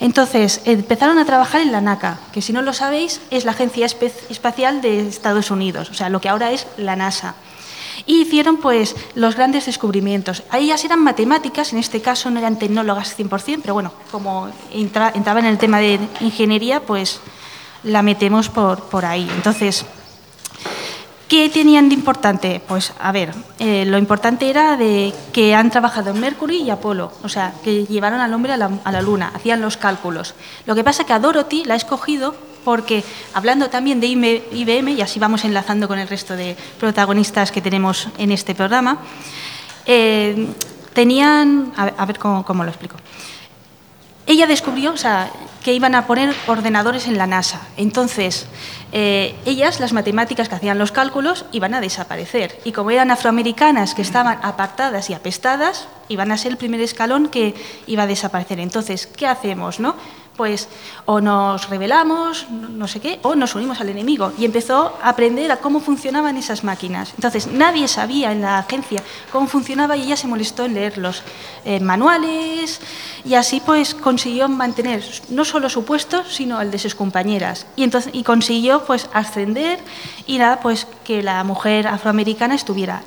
Entonces, 0.00 0.60
empezaron 0.64 1.18
a 1.18 1.24
trabajar 1.24 1.60
en 1.60 1.72
la 1.72 1.80
NACA, 1.80 2.18
que 2.32 2.40
si 2.40 2.52
no 2.52 2.62
lo 2.62 2.72
sabéis 2.72 3.20
es 3.30 3.44
la 3.44 3.50
Agencia 3.50 3.84
Espe- 3.86 4.12
Espacial 4.30 4.80
de 4.80 5.06
Estados 5.08 5.50
Unidos, 5.50 5.90
o 5.90 5.94
sea, 5.94 6.08
lo 6.08 6.20
que 6.20 6.28
ahora 6.28 6.52
es 6.52 6.66
la 6.76 6.96
NASA 6.96 7.34
y 8.06 8.22
hicieron 8.22 8.58
pues 8.58 8.94
los 9.16 9.34
grandes 9.34 9.66
descubrimientos. 9.66 10.44
Ellas 10.52 10.84
eran 10.84 11.02
matemáticas, 11.02 11.72
en 11.72 11.80
este 11.80 12.00
caso 12.00 12.30
no 12.30 12.38
eran 12.38 12.56
tecnólogas 12.56 13.18
100%, 13.18 13.58
pero 13.60 13.74
bueno, 13.74 13.92
como 14.12 14.48
entra- 14.72 15.10
entraba 15.16 15.40
en 15.40 15.46
el 15.46 15.58
tema 15.58 15.80
de 15.80 15.98
ingeniería, 16.20 16.78
pues 16.80 17.18
la 17.84 18.02
metemos 18.02 18.48
por, 18.48 18.84
por 18.84 19.04
ahí. 19.04 19.28
Entonces, 19.34 19.84
¿qué 21.28 21.48
tenían 21.48 21.88
de 21.88 21.94
importante? 21.94 22.60
Pues 22.66 22.92
a 22.98 23.12
ver, 23.12 23.34
eh, 23.58 23.84
lo 23.86 23.98
importante 23.98 24.50
era 24.50 24.76
de 24.76 25.12
que 25.32 25.54
han 25.54 25.70
trabajado 25.70 26.10
en 26.10 26.20
Mercury 26.20 26.62
y 26.62 26.70
Apolo, 26.70 27.12
o 27.22 27.28
sea, 27.28 27.54
que 27.62 27.86
llevaron 27.86 28.20
al 28.20 28.32
hombre 28.34 28.52
a 28.52 28.56
la, 28.56 28.70
a 28.84 28.92
la 28.92 29.02
Luna, 29.02 29.32
hacían 29.34 29.60
los 29.60 29.76
cálculos. 29.76 30.34
Lo 30.66 30.74
que 30.74 30.84
pasa 30.84 31.04
que 31.04 31.12
a 31.12 31.18
Dorothy 31.18 31.64
la 31.64 31.74
he 31.74 31.76
escogido 31.76 32.34
porque 32.64 33.02
hablando 33.32 33.70
también 33.70 34.00
de 34.00 34.08
IBM, 34.08 34.42
IBM, 34.52 34.88
y 34.90 35.00
así 35.00 35.18
vamos 35.18 35.44
enlazando 35.44 35.88
con 35.88 35.98
el 35.98 36.08
resto 36.08 36.36
de 36.36 36.56
protagonistas 36.78 37.50
que 37.50 37.62
tenemos 37.62 38.08
en 38.18 38.30
este 38.30 38.54
programa, 38.54 38.98
eh, 39.86 40.48
tenían, 40.92 41.72
a 41.76 41.84
a 41.96 42.04
ver 42.04 42.18
cómo, 42.18 42.44
cómo 42.44 42.64
lo 42.64 42.70
explico. 42.70 42.96
Ella 44.28 44.46
descubrió 44.46 44.92
o 44.92 44.96
sea, 44.98 45.30
que 45.64 45.72
iban 45.72 45.94
a 45.94 46.06
poner 46.06 46.34
ordenadores 46.46 47.08
en 47.08 47.16
la 47.16 47.26
NASA. 47.26 47.62
Entonces, 47.78 48.46
eh, 48.92 49.34
ellas, 49.46 49.80
las 49.80 49.94
matemáticas 49.94 50.50
que 50.50 50.54
hacían 50.54 50.78
los 50.78 50.92
cálculos, 50.92 51.46
iban 51.50 51.72
a 51.72 51.80
desaparecer. 51.80 52.60
Y 52.64 52.72
como 52.72 52.90
eran 52.90 53.10
afroamericanas 53.10 53.94
que 53.94 54.02
estaban 54.02 54.38
apartadas 54.42 55.08
y 55.08 55.14
apestadas, 55.14 55.88
iban 56.08 56.30
a 56.30 56.36
ser 56.36 56.52
el 56.52 56.58
primer 56.58 56.80
escalón 56.80 57.28
que 57.28 57.54
iba 57.86 58.02
a 58.02 58.06
desaparecer. 58.06 58.60
Entonces, 58.60 59.06
¿qué 59.06 59.26
hacemos? 59.26 59.80
No? 59.80 59.96
Pues 60.38 60.68
o 61.04 61.20
nos 61.20 61.68
rebelamos, 61.68 62.46
no 62.48 62.88
sé 62.88 63.00
qué, 63.00 63.18
o 63.22 63.34
nos 63.34 63.54
unimos 63.56 63.80
al 63.80 63.90
enemigo. 63.90 64.32
Y 64.38 64.46
empezó 64.46 64.96
a 65.02 65.10
aprender 65.10 65.52
a 65.52 65.58
cómo 65.58 65.80
funcionaban 65.80 66.38
esas 66.38 66.64
máquinas. 66.64 67.12
Entonces, 67.16 67.48
nadie 67.48 67.88
sabía 67.88 68.32
en 68.32 68.40
la 68.40 68.58
agencia 68.58 69.02
cómo 69.30 69.48
funcionaba 69.48 69.96
y 69.96 70.04
ella 70.04 70.16
se 70.16 70.28
molestó 70.28 70.64
en 70.64 70.74
leer 70.74 70.96
los 70.96 71.22
manuales 71.80 72.80
y 73.24 73.34
así 73.34 73.60
pues 73.60 73.94
consiguió 73.94 74.48
mantener 74.48 75.04
no 75.28 75.44
solo 75.44 75.68
su 75.68 75.84
puesto, 75.84 76.24
sino 76.24 76.60
el 76.60 76.70
de 76.70 76.78
sus 76.78 76.94
compañeras. 76.94 77.66
Y, 77.76 77.82
entonces, 77.82 78.14
y 78.14 78.22
consiguió 78.22 78.84
pues 78.84 79.10
ascender 79.12 79.80
y 80.26 80.38
nada, 80.38 80.60
pues 80.60 80.86
que 81.04 81.22
la 81.22 81.42
mujer 81.44 81.88
afroamericana 81.88 82.54
estuviera. 82.54 83.02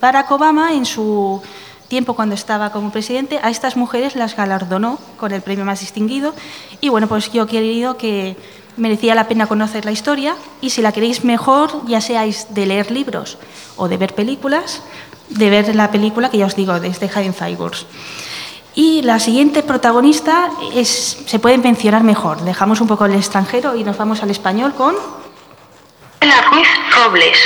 Barack 0.00 0.30
Obama 0.30 0.72
en 0.72 0.86
su 0.86 1.42
tiempo 1.88 2.14
cuando 2.14 2.34
estaba 2.34 2.70
como 2.70 2.90
presidente, 2.90 3.38
a 3.42 3.50
estas 3.50 3.76
mujeres 3.76 4.16
las 4.16 4.36
galardonó 4.36 4.98
con 5.16 5.32
el 5.32 5.42
premio 5.42 5.64
más 5.64 5.80
distinguido. 5.80 6.34
Y 6.80 6.88
bueno, 6.88 7.06
pues 7.06 7.32
yo 7.32 7.44
he 7.44 7.46
querido 7.46 7.96
que 7.96 8.36
merecía 8.76 9.14
la 9.14 9.28
pena 9.28 9.46
conocer 9.46 9.84
la 9.84 9.92
historia 9.92 10.36
y 10.60 10.70
si 10.70 10.82
la 10.82 10.92
queréis 10.92 11.24
mejor, 11.24 11.86
ya 11.86 12.00
seáis 12.00 12.48
de 12.50 12.66
leer 12.66 12.90
libros 12.90 13.38
o 13.76 13.88
de 13.88 13.96
ver 13.96 14.14
películas, 14.14 14.82
de 15.28 15.50
ver 15.50 15.74
la 15.74 15.90
película 15.90 16.30
que 16.30 16.38
ya 16.38 16.46
os 16.46 16.56
digo, 16.56 16.78
desde 16.78 17.08
Hidden 17.08 17.34
Fibers. 17.34 17.86
Y 18.74 19.00
la 19.02 19.18
siguiente 19.18 19.62
protagonista 19.62 20.50
es, 20.74 21.24
se 21.26 21.38
puede 21.38 21.56
mencionar 21.56 22.02
mejor. 22.02 22.42
Dejamos 22.42 22.82
un 22.82 22.86
poco 22.86 23.06
el 23.06 23.14
extranjero 23.14 23.74
y 23.74 23.84
nos 23.84 23.96
vamos 23.96 24.22
al 24.22 24.30
español 24.30 24.74
con... 24.74 24.94
Ángela 26.20 26.42
Ruiz 26.50 26.68
Robles. 26.94 27.38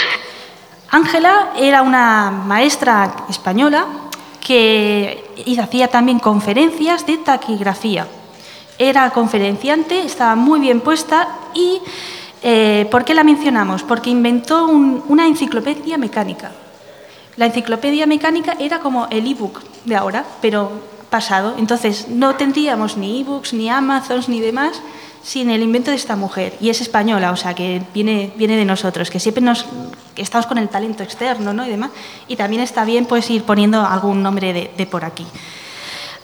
Ángela 0.91 1.53
era 1.57 1.83
una 1.83 2.33
maestra 2.33 3.27
española 3.29 3.87
que 4.51 5.23
hacía 5.63 5.87
también 5.87 6.19
conferencias 6.19 7.07
de 7.07 7.19
taquigrafía. 7.19 8.09
Era 8.81 9.09
conferenciante, 9.11 10.01
estaba 10.01 10.35
muy 10.35 10.59
bien 10.59 10.81
puesta 10.81 11.29
y 11.55 11.81
eh, 12.43 12.89
¿por 12.91 13.05
qué 13.05 13.15
la 13.15 13.23
mencionamos? 13.23 13.85
Porque 13.85 14.11
inventó 14.11 14.67
una 14.67 15.29
enciclopedia 15.29 15.99
mecánica. 15.99 16.51
La 17.37 17.47
enciclopedia 17.47 18.07
mecánica 18.07 18.57
era 18.59 18.81
como 18.81 19.07
el 19.13 19.29
ebook 19.29 19.61
de 19.85 19.95
ahora, 19.95 20.25
pero 20.43 20.73
pasado. 21.11 21.55
Entonces, 21.57 22.09
no 22.09 22.35
tendríamos 22.35 22.97
ni 22.97 23.21
ebooks, 23.21 23.53
ni 23.53 23.71
Amazons, 23.71 24.29
ni 24.29 24.41
demás 24.41 24.83
sin 25.23 25.51
el 25.51 25.63
invento 25.63 25.91
de 25.91 25.97
esta 25.97 26.17
mujer. 26.17 26.57
Y 26.61 26.71
es 26.71 26.81
española, 26.81 27.33
o 27.33 27.37
sea, 27.37 27.55
que 27.55 27.83
viene, 27.93 28.33
viene 28.37 28.57
de 28.57 28.65
nosotros, 28.65 29.11
que 29.11 29.21
siempre 29.21 29.43
nos 29.43 29.67
que 30.15 30.23
estamos 30.23 30.47
con 30.47 30.59
el 30.59 30.69
talento 30.69 31.03
externo 31.03 31.53
¿no? 31.53 31.67
y 31.67 31.71
demás. 31.71 31.91
Y 32.29 32.37
también 32.37 32.63
está 32.63 32.85
bien 32.85 33.07
pues, 33.07 33.31
ir 33.31 33.45
poniendo 33.45 33.81
algún 33.85 34.23
nombre 34.23 34.53
de, 34.53 34.71
de 34.77 34.87
por 34.87 35.05
aquí. 35.05 35.27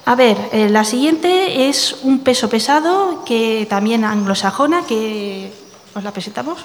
A 0.06 0.14
ver, 0.14 0.36
eh, 0.52 0.68
la 0.68 0.84
siguiente 0.84 1.68
es 1.68 1.96
un 2.02 2.20
peso 2.20 2.48
pesado, 2.48 3.24
que 3.24 3.66
también 3.68 4.04
anglosajona, 4.04 4.86
que 4.86 5.52
os 5.94 6.04
la 6.04 6.12
presentamos. 6.12 6.64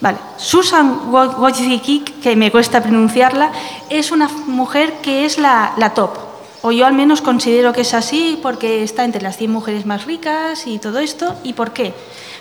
Vale, 0.00 0.16
Susan 0.38 1.12
Wojcicki, 1.12 2.00
que 2.00 2.34
me 2.34 2.50
cuesta 2.50 2.82
pronunciarla, 2.82 3.52
es 3.90 4.10
una 4.10 4.26
mujer 4.46 4.94
que 5.02 5.26
es 5.26 5.38
la, 5.38 5.74
la 5.76 5.92
top, 5.92 6.16
o 6.62 6.70
yo 6.70 6.86
al 6.86 6.94
menos 6.94 7.20
considero 7.20 7.72
que 7.72 7.80
es 7.80 7.92
así 7.92 8.38
porque 8.40 8.82
está 8.84 9.04
entre 9.04 9.20
las 9.20 9.36
100 9.36 9.50
mujeres 9.50 9.84
más 9.84 10.06
ricas 10.06 10.66
y 10.66 10.78
todo 10.78 11.00
esto. 11.00 11.34
¿Y 11.42 11.52
por 11.54 11.72
qué? 11.72 11.92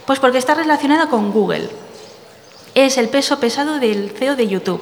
Pues 0.06 0.20
porque 0.20 0.38
está 0.38 0.54
relacionada 0.54 1.10
con 1.10 1.32
Google. 1.32 1.70
Es 2.76 2.98
el 2.98 3.10
peso 3.10 3.40
pesado 3.40 3.80
del 3.80 4.12
CEO 4.12 4.36
de 4.36 4.48
YouTube. 4.48 4.82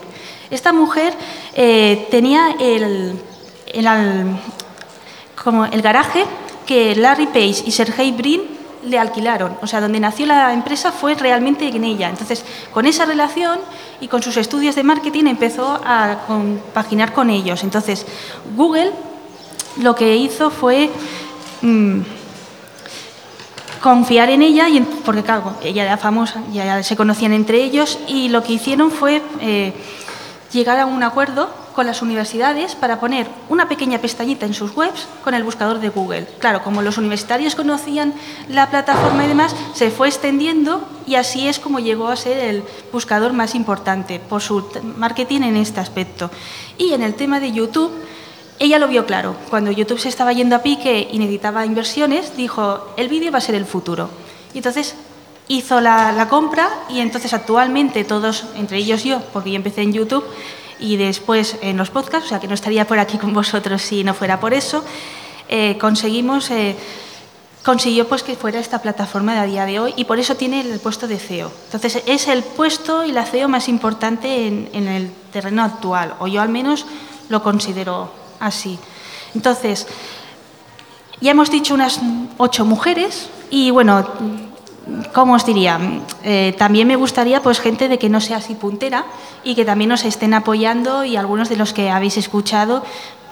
Esta 0.52 0.74
mujer 0.74 1.14
eh, 1.54 2.08
tenía 2.12 2.56
el, 2.60 3.20
el, 3.68 3.88
como 5.42 5.66
el 5.66 5.82
garaje 5.82 6.26
que 6.66 6.96
Larry 6.96 7.28
Page 7.28 7.64
y 7.66 7.72
Sergey 7.72 8.12
Brin 8.12 8.42
le 8.84 9.00
alquilaron. 9.00 9.58
O 9.62 9.68
sea, 9.68 9.80
donde 9.80 10.00
nació 10.00 10.26
la 10.26 10.54
empresa 10.54 10.92
fue 10.92 11.16
realmente 11.16 11.68
en 11.68 11.84
ella. 11.84 12.10
Entonces, 12.10 12.44
con 12.74 12.86
esa 12.86 13.06
relación 13.06 13.60
y 14.02 14.08
con 14.08 14.22
sus 14.22 14.38
estudios 14.38 14.76
de 14.76 14.84
marketing 14.84 15.26
empezó 15.26 15.80
a 15.84 16.26
compaginar 16.28 17.14
con 17.14 17.30
ellos. 17.30 17.64
Entonces, 17.64 18.06
Google 18.56 18.92
lo 19.78 19.96
que 19.96 20.16
hizo 20.16 20.50
fue 20.50 20.90
mmm, 21.62 22.02
confiar 23.82 24.30
en 24.30 24.42
ella, 24.42 24.68
y, 24.70 24.82
porque 24.82 25.24
claro, 25.24 25.56
ella 25.64 25.84
era 25.84 25.98
famosa, 25.98 26.44
ya 26.52 26.84
se 26.84 26.96
conocían 26.96 27.34
entre 27.34 27.64
ellos, 27.64 28.00
y 28.08 28.30
lo 28.30 28.44
que 28.44 28.54
hicieron 28.54 28.92
fue 28.92 29.22
eh, 29.42 29.74
llegar 30.52 30.80
a 30.80 30.86
un 30.86 31.04
acuerdo 31.04 31.50
con 31.74 31.86
las 31.86 32.02
universidades 32.02 32.76
para 32.76 33.00
poner 33.00 33.28
una 33.48 33.70
pequeña 33.70 34.00
pestañita 34.00 34.46
en 34.46 34.54
sus 34.54 34.76
webs 34.76 35.08
con 35.24 35.34
el 35.34 35.44
buscador 35.46 35.80
de 35.80 35.88
Google. 35.88 36.28
Claro, 36.40 36.62
como 36.62 36.82
los 36.82 36.98
universitarios 36.98 37.56
conocían 37.56 38.14
la 38.50 38.70
plataforma 38.70 39.24
y 39.24 39.30
demás, 39.30 39.56
se 39.76 39.90
fue 39.90 40.10
extendiendo 40.10 40.86
y 41.08 41.16
así 41.16 41.48
es 41.48 41.58
como 41.58 41.80
llegó 41.80 42.10
a 42.10 42.18
ser 42.18 42.38
el 42.38 42.64
buscador 42.92 43.32
más 43.32 43.56
importante 43.56 44.20
por 44.20 44.42
su 44.42 44.68
marketing 44.98 45.44
en 45.44 45.56
este 45.56 45.80
aspecto. 45.80 46.30
Y 46.78 46.92
en 46.92 47.02
el 47.02 47.14
tema 47.14 47.40
de 47.40 47.54
YouTube, 47.54 47.94
ella 48.60 48.78
lo 48.78 48.88
vio 48.88 49.06
claro. 49.06 49.36
Cuando 49.50 49.72
YouTube 49.72 50.00
se 50.00 50.10
estaba 50.10 50.34
yendo 50.34 50.56
a 50.58 50.62
pique 50.62 51.08
y 51.12 51.18
necesitaba 51.18 51.66
inversiones, 51.66 52.36
dijo, 52.36 52.94
el 52.98 53.08
vídeo 53.08 53.32
va 53.32 53.38
a 53.38 53.42
ser 53.42 53.56
el 53.56 53.66
futuro. 53.66 54.10
Y 54.54 54.58
entonces 54.58 54.96
hizo 55.48 55.82
la, 55.82 56.28
compra 56.30 56.70
y 56.90 57.00
entonces 57.00 57.34
actualmente 57.34 58.04
todos, 58.04 58.46
entre 58.56 58.78
ellos 58.78 59.04
yo, 59.04 59.22
porque 59.34 59.52
yo 59.52 59.56
empecé 59.56 59.82
en 59.82 59.94
YouTube 59.94 60.26
y 60.80 60.98
después 60.98 61.58
en 61.62 61.78
los 61.78 61.90
podcasts, 61.90 62.28
o 62.28 62.30
sea 62.30 62.40
que 62.40 62.48
no 62.48 62.54
estaría 62.54 62.86
por 62.86 63.00
aquí 63.00 63.18
con 63.18 63.34
vosotros 63.34 63.82
si 63.82 64.04
no 64.04 64.14
fuera 64.14 64.40
por 64.40 64.54
eso, 64.54 64.84
eh, 65.48 65.78
conseguimos, 65.80 66.52
eh, 66.52 66.76
consiguió 67.64 68.08
pues 68.08 68.24
que 68.24 68.36
fuera 68.36 68.60
esta 68.60 68.82
plataforma 68.82 69.34
de 69.34 69.40
a 69.40 69.46
día 69.46 69.66
de 69.66 69.80
hoy 69.80 69.94
y 69.98 70.06
por 70.06 70.20
eso 70.20 70.36
tiene 70.36 70.62
el 70.62 70.80
puesto 70.80 71.08
de 71.08 71.18
CEO. 71.18 71.52
Entonces 71.66 72.04
es 72.06 72.28
el 72.28 72.44
puesto 72.44 73.04
y 73.04 73.12
la 73.12 73.26
CEO 73.26 73.50
más 73.50 73.70
importante 73.70 74.48
en, 74.48 74.70
en 74.74 74.88
el 74.88 75.12
terreno 75.34 75.64
actual, 75.64 76.14
o 76.20 76.28
yo 76.28 76.42
al 76.42 76.50
menos 76.50 76.86
lo 77.30 77.42
considero 77.42 78.12
así. 78.40 78.80
Entonces, 79.36 79.88
ya 81.22 81.32
hemos 81.32 81.52
dicho 81.52 81.74
unas 81.74 82.00
ocho 82.38 82.66
mujeres 82.66 83.30
y 83.50 83.72
bueno, 83.72 84.08
¿cómo 85.14 85.34
os 85.34 85.46
diría? 85.46 85.80
Eh, 86.24 86.56
también 86.58 86.88
me 86.88 86.96
gustaría 86.96 87.42
pues 87.42 87.60
gente 87.60 87.90
de 87.90 88.00
que 88.00 88.10
no 88.10 88.22
sea 88.22 88.38
así 88.38 88.56
puntera 88.56 89.06
y 89.44 89.56
que 89.56 89.66
también 89.66 89.90
nos 89.90 90.06
estén 90.06 90.34
apoyando 90.34 91.04
y 91.04 91.18
algunos 91.18 91.50
de 91.50 91.58
los 91.58 91.74
que 91.74 91.90
habéis 91.90 92.18
escuchado 92.18 92.84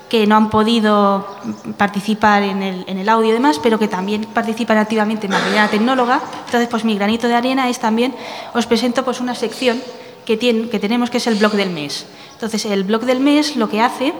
que 0.09 0.25
no 0.25 0.37
han 0.37 0.49
podido 0.49 1.27
participar 1.75 2.43
en 2.43 2.63
el, 2.63 2.85
en 2.87 2.97
el 2.97 3.09
audio 3.09 3.29
y 3.29 3.33
demás, 3.33 3.59
pero 3.61 3.77
que 3.77 3.87
también 3.87 4.23
participan 4.25 4.77
activamente 4.77 5.27
en 5.27 5.33
la 5.33 5.67
tecnóloga. 5.67 6.21
Entonces, 6.45 6.69
pues 6.69 6.85
mi 6.85 6.95
granito 6.95 7.27
de 7.27 7.35
arena 7.35 7.67
es 7.69 7.79
también, 7.79 8.15
os 8.53 8.65
presento 8.65 9.03
pues 9.03 9.19
una 9.19 9.35
sección 9.35 9.81
que, 10.25 10.37
tiene, 10.37 10.69
que 10.69 10.79
tenemos 10.79 11.09
que 11.09 11.17
es 11.17 11.27
el 11.27 11.35
blog 11.35 11.53
del 11.53 11.71
mes. 11.71 12.05
Entonces, 12.33 12.65
el 12.65 12.85
blog 12.85 13.03
del 13.03 13.19
mes 13.19 13.57
lo 13.57 13.67
que 13.67 13.81
hace 13.81 14.13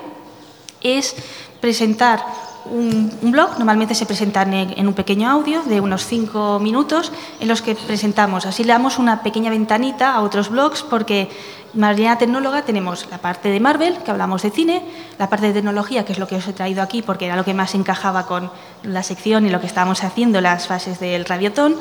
es 0.82 1.16
presentar 1.60 2.24
un, 2.72 3.32
blog, 3.32 3.58
normalmente 3.58 3.96
se 3.96 4.06
presenta 4.06 4.42
en, 4.44 4.88
un 4.88 4.94
pequeño 4.94 5.30
audio 5.30 5.64
de 5.64 5.80
unos 5.80 6.06
cinco 6.06 6.60
minutos, 6.60 7.12
en 7.40 7.48
los 7.48 7.62
que 7.62 7.76
presentamos, 7.76 8.46
así 8.46 8.64
le 8.64 8.74
damos 8.74 9.00
una 9.00 9.24
pequeña 9.24 9.50
ventanita 9.50 10.14
a 10.14 10.22
otros 10.22 10.50
blogs, 10.50 10.84
porque 10.84 11.30
Marvelina 11.74 12.18
Tecnóloga 12.18 12.64
tenemos 12.64 13.08
la 13.10 13.20
parte 13.20 13.50
de 13.50 13.60
Marvel, 13.60 13.98
que 14.04 14.12
hablamos 14.12 14.42
de 14.42 14.52
cine, 14.52 14.84
la 15.18 15.30
parte 15.30 15.48
de 15.48 15.54
tecnología, 15.54 16.06
que 16.06 16.14
es 16.14 16.20
lo 16.20 16.28
que 16.28 16.36
os 16.36 16.48
he 16.48 16.54
traído 16.54 16.82
aquí, 16.82 17.02
porque 17.02 17.26
era 17.26 17.36
lo 17.36 17.46
que 17.46 17.54
más 17.54 17.76
encajaba 17.76 18.26
con 18.26 18.52
la 18.84 19.04
sección 19.04 19.46
y 19.46 19.50
lo 19.50 19.60
que 19.60 19.68
estábamos 19.68 20.04
haciendo, 20.04 20.42
las 20.42 20.68
fases 20.68 21.00
del 21.00 21.26
radiotón, 21.26 21.76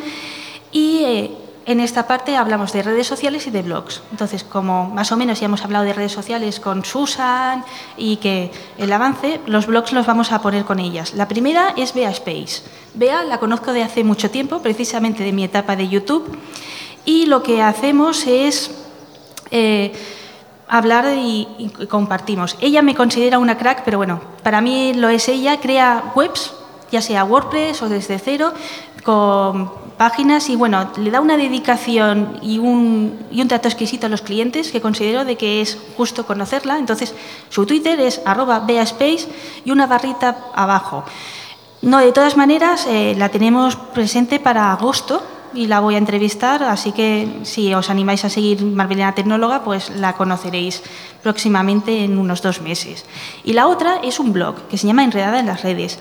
y 0.73 1.03
eh, 1.05 1.31
en 1.67 1.81
esta 1.81 2.07
parte 2.07 2.37
hablamos 2.37 2.73
de 2.73 2.83
redes 2.83 3.09
sociales 3.09 3.49
y 3.49 3.51
de 3.51 3.63
blogs. 3.63 4.01
Entonces, 4.13 4.45
como 4.45 4.89
más 4.89 5.11
o 5.11 5.17
menos 5.17 5.41
ya 5.41 5.47
hemos 5.47 5.65
hablado 5.65 5.85
de 5.85 5.93
redes 5.93 6.13
sociales 6.13 6.61
con 6.61 6.85
Susan 6.85 7.65
y 7.97 8.19
que 8.19 8.53
el 8.79 8.93
avance, 8.93 9.41
los 9.47 9.67
blogs 9.67 9.93
los 9.93 10.07
vamos 10.07 10.31
a 10.31 10.41
poner 10.41 10.65
con 10.65 10.79
ellas. 10.79 11.15
La 11.15 11.27
primera 11.27 11.75
es 11.77 11.93
Bea 11.93 12.11
Space. 12.11 12.63
Bea 12.95 13.25
la 13.25 13.39
conozco 13.39 13.73
de 13.73 13.83
hace 13.83 14.05
mucho 14.05 14.31
tiempo, 14.31 14.63
precisamente 14.63 15.25
de 15.25 15.33
mi 15.33 15.43
etapa 15.43 15.75
de 15.75 15.89
YouTube, 15.89 16.39
y 17.05 17.27
lo 17.27 17.43
que 17.43 17.61
hacemos 17.61 18.29
es 18.29 18.71
eh, 19.51 19.93
hablar 20.69 21.07
y, 21.19 21.49
y 21.59 21.87
compartimos. 21.89 22.57
Ella 22.61 22.81
me 22.83 22.95
considera 22.95 23.41
una 23.41 23.59
crack, 23.59 23.83
pero 23.85 23.99
bueno, 23.99 24.21
para 24.45 24.61
mí 24.61 24.95
lo 24.95 25.09
es 25.09 25.29
ella, 25.29 25.59
crea 25.59 26.13
webs, 26.15 26.53
ya 26.93 27.03
sea 27.03 27.25
WordPress 27.25 27.83
o 27.83 27.89
desde 27.89 28.21
cero, 28.21 28.53
con 29.03 29.86
páginas 29.97 30.49
y 30.49 30.57
bueno, 30.57 30.91
le 30.97 31.11
da 31.11 31.21
una 31.21 31.37
dedicación 31.37 32.39
y 32.43 32.59
un, 32.59 33.19
y 33.31 33.41
un 33.43 33.49
trato 33.49 33.69
exquisito 33.69 34.07
a 34.07 34.09
los 34.09 34.23
clientes 34.23 34.71
que 34.71 34.81
considero 34.81 35.25
de 35.25 35.37
que 35.37 35.61
es 35.61 35.79
justo 35.97 36.27
conocerla. 36.27 36.79
Entonces, 36.79 37.15
su 37.49 37.67
Twitter 37.67 37.99
es 38.01 38.21
arroba 38.25 38.61
beaspace 38.61 39.29
y 39.65 39.71
una 39.71 39.87
barrita 39.87 40.37
abajo. 40.55 41.05
No, 41.83 41.99
de 41.99 42.13
todas 42.13 42.37
maneras, 42.37 42.87
eh, 42.89 43.15
la 43.17 43.29
tenemos 43.29 43.77
presente 43.77 44.41
para 44.41 44.73
agosto 44.73 45.23
y 45.55 45.67
la 45.67 45.81
voy 45.81 45.95
a 45.95 45.99
entrevistar, 45.99 46.63
así 46.63 46.93
que 46.93 47.29
si 47.45 47.73
os 47.75 47.91
animáis 47.91 48.25
a 48.25 48.31
seguir 48.31 48.63
Marvelina 48.63 49.15
Tecnóloga, 49.15 49.63
pues 49.63 49.91
la 49.91 50.15
conoceréis 50.15 50.83
próximamente 51.23 52.05
en 52.05 52.19
unos 52.19 52.43
dos 52.43 52.61
meses. 52.61 53.05
Y 53.45 53.53
la 53.53 53.67
otra 53.67 54.01
es 54.03 54.21
un 54.21 54.33
blog 54.33 54.69
que 54.69 54.79
se 54.79 54.87
llama 54.87 55.05
Enredada 55.05 55.39
en 55.39 55.47
las 55.47 55.63
redes. 55.63 55.99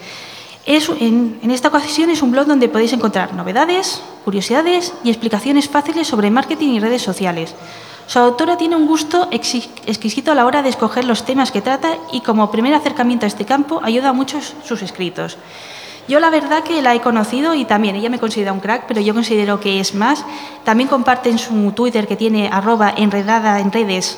En, 0.67 1.51
esta 1.51 1.67
ocasión 1.67 2.09
es 2.09 2.23
un 2.23 2.31
blog 2.31 2.47
donde 2.47 2.69
podéis 2.69 2.93
encontrar 2.93 3.35
novedades, 3.35 4.01
curiosidades 4.23 4.93
y 5.03 5.09
explicaciones 5.09 5.69
fáciles 5.69 6.07
sobre 6.07 6.31
marketing 6.31 6.69
y 6.69 6.79
redes 6.79 7.03
sociales. 7.03 7.53
Su 8.07 8.17
autora 8.17 8.57
tiene 8.57 8.75
un 8.75 8.87
gusto 8.87 9.27
exquisito 9.31 10.31
a 10.31 10.35
la 10.35 10.45
hora 10.45 10.63
de 10.63 10.69
escoger 10.69 11.05
los 11.05 11.23
temas 11.23 11.51
que 11.51 11.61
trata 11.61 11.97
y 12.11 12.21
como 12.21 12.49
primer 12.49 12.73
acercamiento 12.73 13.25
a 13.25 13.27
este 13.27 13.45
campo 13.45 13.79
ayuda 13.83 14.09
a 14.09 14.13
muchos 14.13 14.55
sus 14.63 14.81
escritos. 14.81 15.37
Yo 16.07 16.19
la 16.19 16.29
verdad 16.29 16.63
que 16.63 16.81
la 16.81 16.93
he 16.95 17.01
conocido 17.01 17.53
y 17.53 17.65
también 17.65 17.95
ella 17.95 18.09
me 18.09 18.19
considera 18.19 18.53
un 18.53 18.59
crack, 18.59 18.85
pero 18.87 19.01
yo 19.01 19.13
considero 19.13 19.59
que 19.59 19.79
es 19.79 19.93
más. 19.95 20.23
También 20.63 20.89
comparte 20.89 21.29
en 21.29 21.39
su 21.39 21.71
Twitter 21.71 22.07
que 22.07 22.15
tiene 22.15 22.49
arroba 22.51 22.93
enredada 22.95 23.59
en 23.59 23.71
redes 23.71 24.17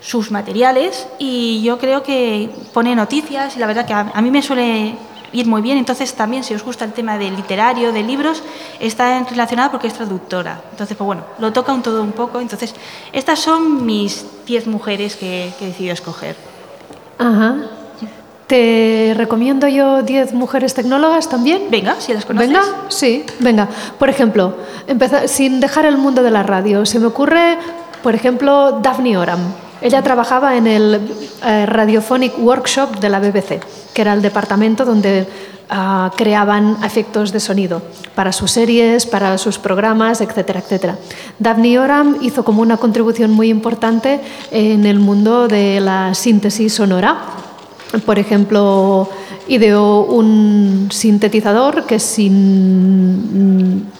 sus 0.00 0.30
materiales 0.30 1.06
y 1.18 1.62
yo 1.62 1.78
creo 1.78 2.02
que 2.02 2.50
pone 2.74 2.94
noticias 2.96 3.56
y 3.56 3.60
la 3.60 3.66
verdad 3.66 3.86
que 3.86 3.92
a, 3.92 4.10
a 4.12 4.20
mí 4.20 4.30
me 4.30 4.42
suele 4.42 4.96
ir 5.32 5.46
muy 5.46 5.62
bien. 5.62 5.78
Entonces 5.78 6.14
también 6.14 6.44
si 6.44 6.54
os 6.54 6.62
gusta 6.64 6.84
el 6.84 6.92
tema 6.92 7.18
del 7.18 7.36
literario, 7.36 7.92
de 7.92 8.02
libros, 8.02 8.42
está 8.80 9.22
relacionada 9.24 9.70
porque 9.70 9.88
es 9.88 9.94
traductora. 9.94 10.60
Entonces, 10.70 10.96
pues 10.96 11.06
bueno, 11.06 11.24
lo 11.38 11.52
toca 11.52 11.72
un 11.72 11.82
todo 11.82 12.02
un 12.02 12.12
poco. 12.12 12.40
Entonces, 12.40 12.74
estas 13.12 13.38
son 13.38 13.84
mis 13.86 14.24
10 14.46 14.66
mujeres 14.66 15.16
que, 15.16 15.52
que 15.58 15.64
he 15.64 15.68
decidido 15.68 15.94
escoger. 15.94 16.36
Ajá. 17.18 17.56
Te 18.46 19.14
recomiendo 19.16 19.66
yo 19.68 20.02
10 20.02 20.34
mujeres 20.34 20.74
tecnólogas 20.74 21.28
también. 21.28 21.68
Venga, 21.70 22.00
si 22.00 22.12
las 22.12 22.26
conoces. 22.26 22.48
Venga, 22.48 22.62
sí, 22.88 23.24
venga. 23.38 23.68
Por 23.98 24.10
ejemplo, 24.10 24.54
empezar, 24.86 25.28
sin 25.28 25.60
dejar 25.60 25.86
el 25.86 25.96
mundo 25.96 26.22
de 26.22 26.30
la 26.30 26.42
radio, 26.42 26.84
se 26.84 26.98
me 26.98 27.06
ocurre, 27.06 27.56
por 28.02 28.14
ejemplo, 28.14 28.80
Daphne 28.82 29.16
Oram. 29.16 29.40
Ella 29.82 30.00
trabajaba 30.00 30.56
en 30.56 30.68
el 30.68 31.00
eh, 31.44 31.66
Radiophonic 31.66 32.38
Workshop 32.38 33.00
de 33.00 33.08
la 33.08 33.18
BBC, 33.18 33.60
que 33.92 34.02
era 34.02 34.12
el 34.12 34.22
departamento 34.22 34.84
donde 34.84 35.26
ah, 35.68 36.12
creaban 36.16 36.76
efectos 36.84 37.32
de 37.32 37.40
sonido 37.40 37.82
para 38.14 38.30
sus 38.30 38.52
series, 38.52 39.06
para 39.06 39.36
sus 39.38 39.58
programas, 39.58 40.20
etcétera, 40.20 40.60
etcétera. 40.60 40.98
Daphne 41.40 41.80
Oram 41.80 42.16
hizo 42.20 42.44
como 42.44 42.62
una 42.62 42.76
contribución 42.76 43.32
muy 43.32 43.48
importante 43.48 44.20
en 44.52 44.86
el 44.86 45.00
mundo 45.00 45.48
de 45.48 45.80
la 45.80 46.14
síntesis 46.14 46.72
sonora. 46.72 47.18
Por 48.06 48.20
ejemplo, 48.20 49.08
ideó 49.48 50.04
un 50.04 50.90
sintetizador 50.92 51.86
que 51.86 51.98
sin, 51.98 53.90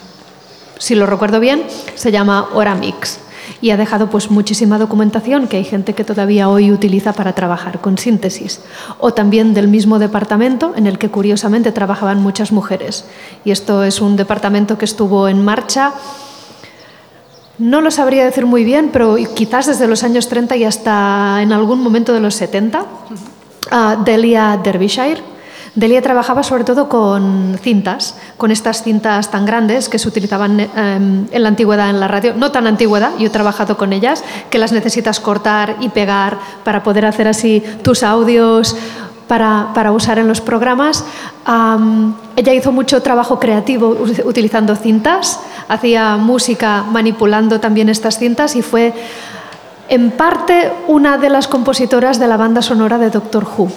si 0.79 0.95
lo 0.95 1.07
recuerdo 1.07 1.41
bien, 1.41 1.65
se 1.97 2.13
llama 2.13 2.51
Oramix 2.55 3.19
y 3.63 3.71
ha 3.71 3.79
dejado 3.79 4.11
pues 4.11 4.31
muchísima 4.31 4.77
documentación 4.77 5.49
que 5.49 5.57
hay 5.57 5.65
gente 5.65 5.95
que 5.95 6.05
todavía 6.05 6.51
hoy 6.51 6.71
utiliza 6.71 7.15
para 7.15 7.33
trabajar 7.33 7.81
con 7.81 7.97
síntesis. 7.97 8.61
O 8.99 9.15
también 9.15 9.55
del 9.55 9.69
mismo 9.69 9.99
departamento 9.99 10.75
en 10.77 10.87
el 10.87 10.99
que 10.99 11.09
curiosamente 11.09 11.73
trabajaban 11.73 12.21
muchas 12.21 12.53
mujeres. 12.53 13.07
Y 13.45 13.53
esto 13.53 13.85
es 13.85 14.03
un 14.03 14.17
departamento 14.17 14.77
que 14.77 14.85
estuvo 14.85 15.29
en 15.29 15.43
marcha 15.43 15.95
no 17.59 17.81
lo 17.81 17.93
sabría 17.93 18.25
decir 18.25 18.45
muy 18.45 18.65
bien, 18.65 18.91
pero 18.93 19.17
quizás 19.35 19.67
desde 19.67 19.87
los 19.87 20.03
años 20.03 20.29
30 20.29 20.57
y 20.57 20.65
hasta 20.65 21.41
en 21.43 21.53
algún 21.53 21.81
momento 21.81 22.13
de 22.13 22.19
los 22.19 22.35
70. 22.35 22.81
Uh, 22.81 24.03
Delia 24.05 24.59
Derbyshire. 24.63 25.23
Delia 25.75 26.03
trabajaba 26.03 26.43
sobre 26.43 26.65
todo 26.65 26.91
con 26.91 27.59
cintas, 27.63 28.15
con 28.37 28.51
estas 28.51 28.83
cintas 28.83 29.31
tan 29.31 29.47
grandes 29.47 29.89
que 29.89 29.99
se 29.99 30.07
utilizaban 30.07 30.61
eh, 30.61 30.69
en 30.77 31.43
la 31.43 31.49
antigüedad 31.49 31.89
en 31.89 31.99
la 31.99 32.09
radio, 32.09 32.35
no 32.37 32.53
tan 32.53 32.67
antigüedad, 32.67 33.13
yo 33.19 33.29
he 33.29 33.31
trabajado 33.31 33.79
con 33.79 33.95
ellas, 33.95 34.23
que 34.51 34.59
las 34.59 34.73
necesitas 34.73 35.19
cortar 35.19 35.77
y 35.81 35.89
pegar 35.89 36.37
para 36.63 36.83
poder 36.83 37.07
hacer 37.07 37.27
así 37.27 37.63
tus 37.83 38.03
audios 38.03 38.77
para, 39.29 39.71
para 39.73 39.93
usar 39.93 40.19
en 40.19 40.29
los 40.29 40.43
programas. 40.43 41.07
Ella 42.37 42.53
hizo 42.53 42.71
mucho 42.71 43.01
trabajo 43.01 43.39
creativo 43.39 43.97
utilizando 44.27 44.77
cintas, 44.77 45.41
hacía 45.69 46.19
música 46.19 46.83
manipulando 46.83 47.61
también 47.61 47.89
estas 47.89 48.19
cintas 48.19 48.57
y 48.57 48.63
fue 48.63 48.93
en 49.89 50.11
parte 50.11 50.71
una 50.87 51.17
de 51.17 51.31
las 51.31 51.49
compositoras 51.49 52.19
de 52.19 52.27
la 52.27 52.37
banda 52.37 52.61
sonora 52.61 52.99
de 52.99 53.09
Doctor 53.09 53.47
Who 53.57 53.71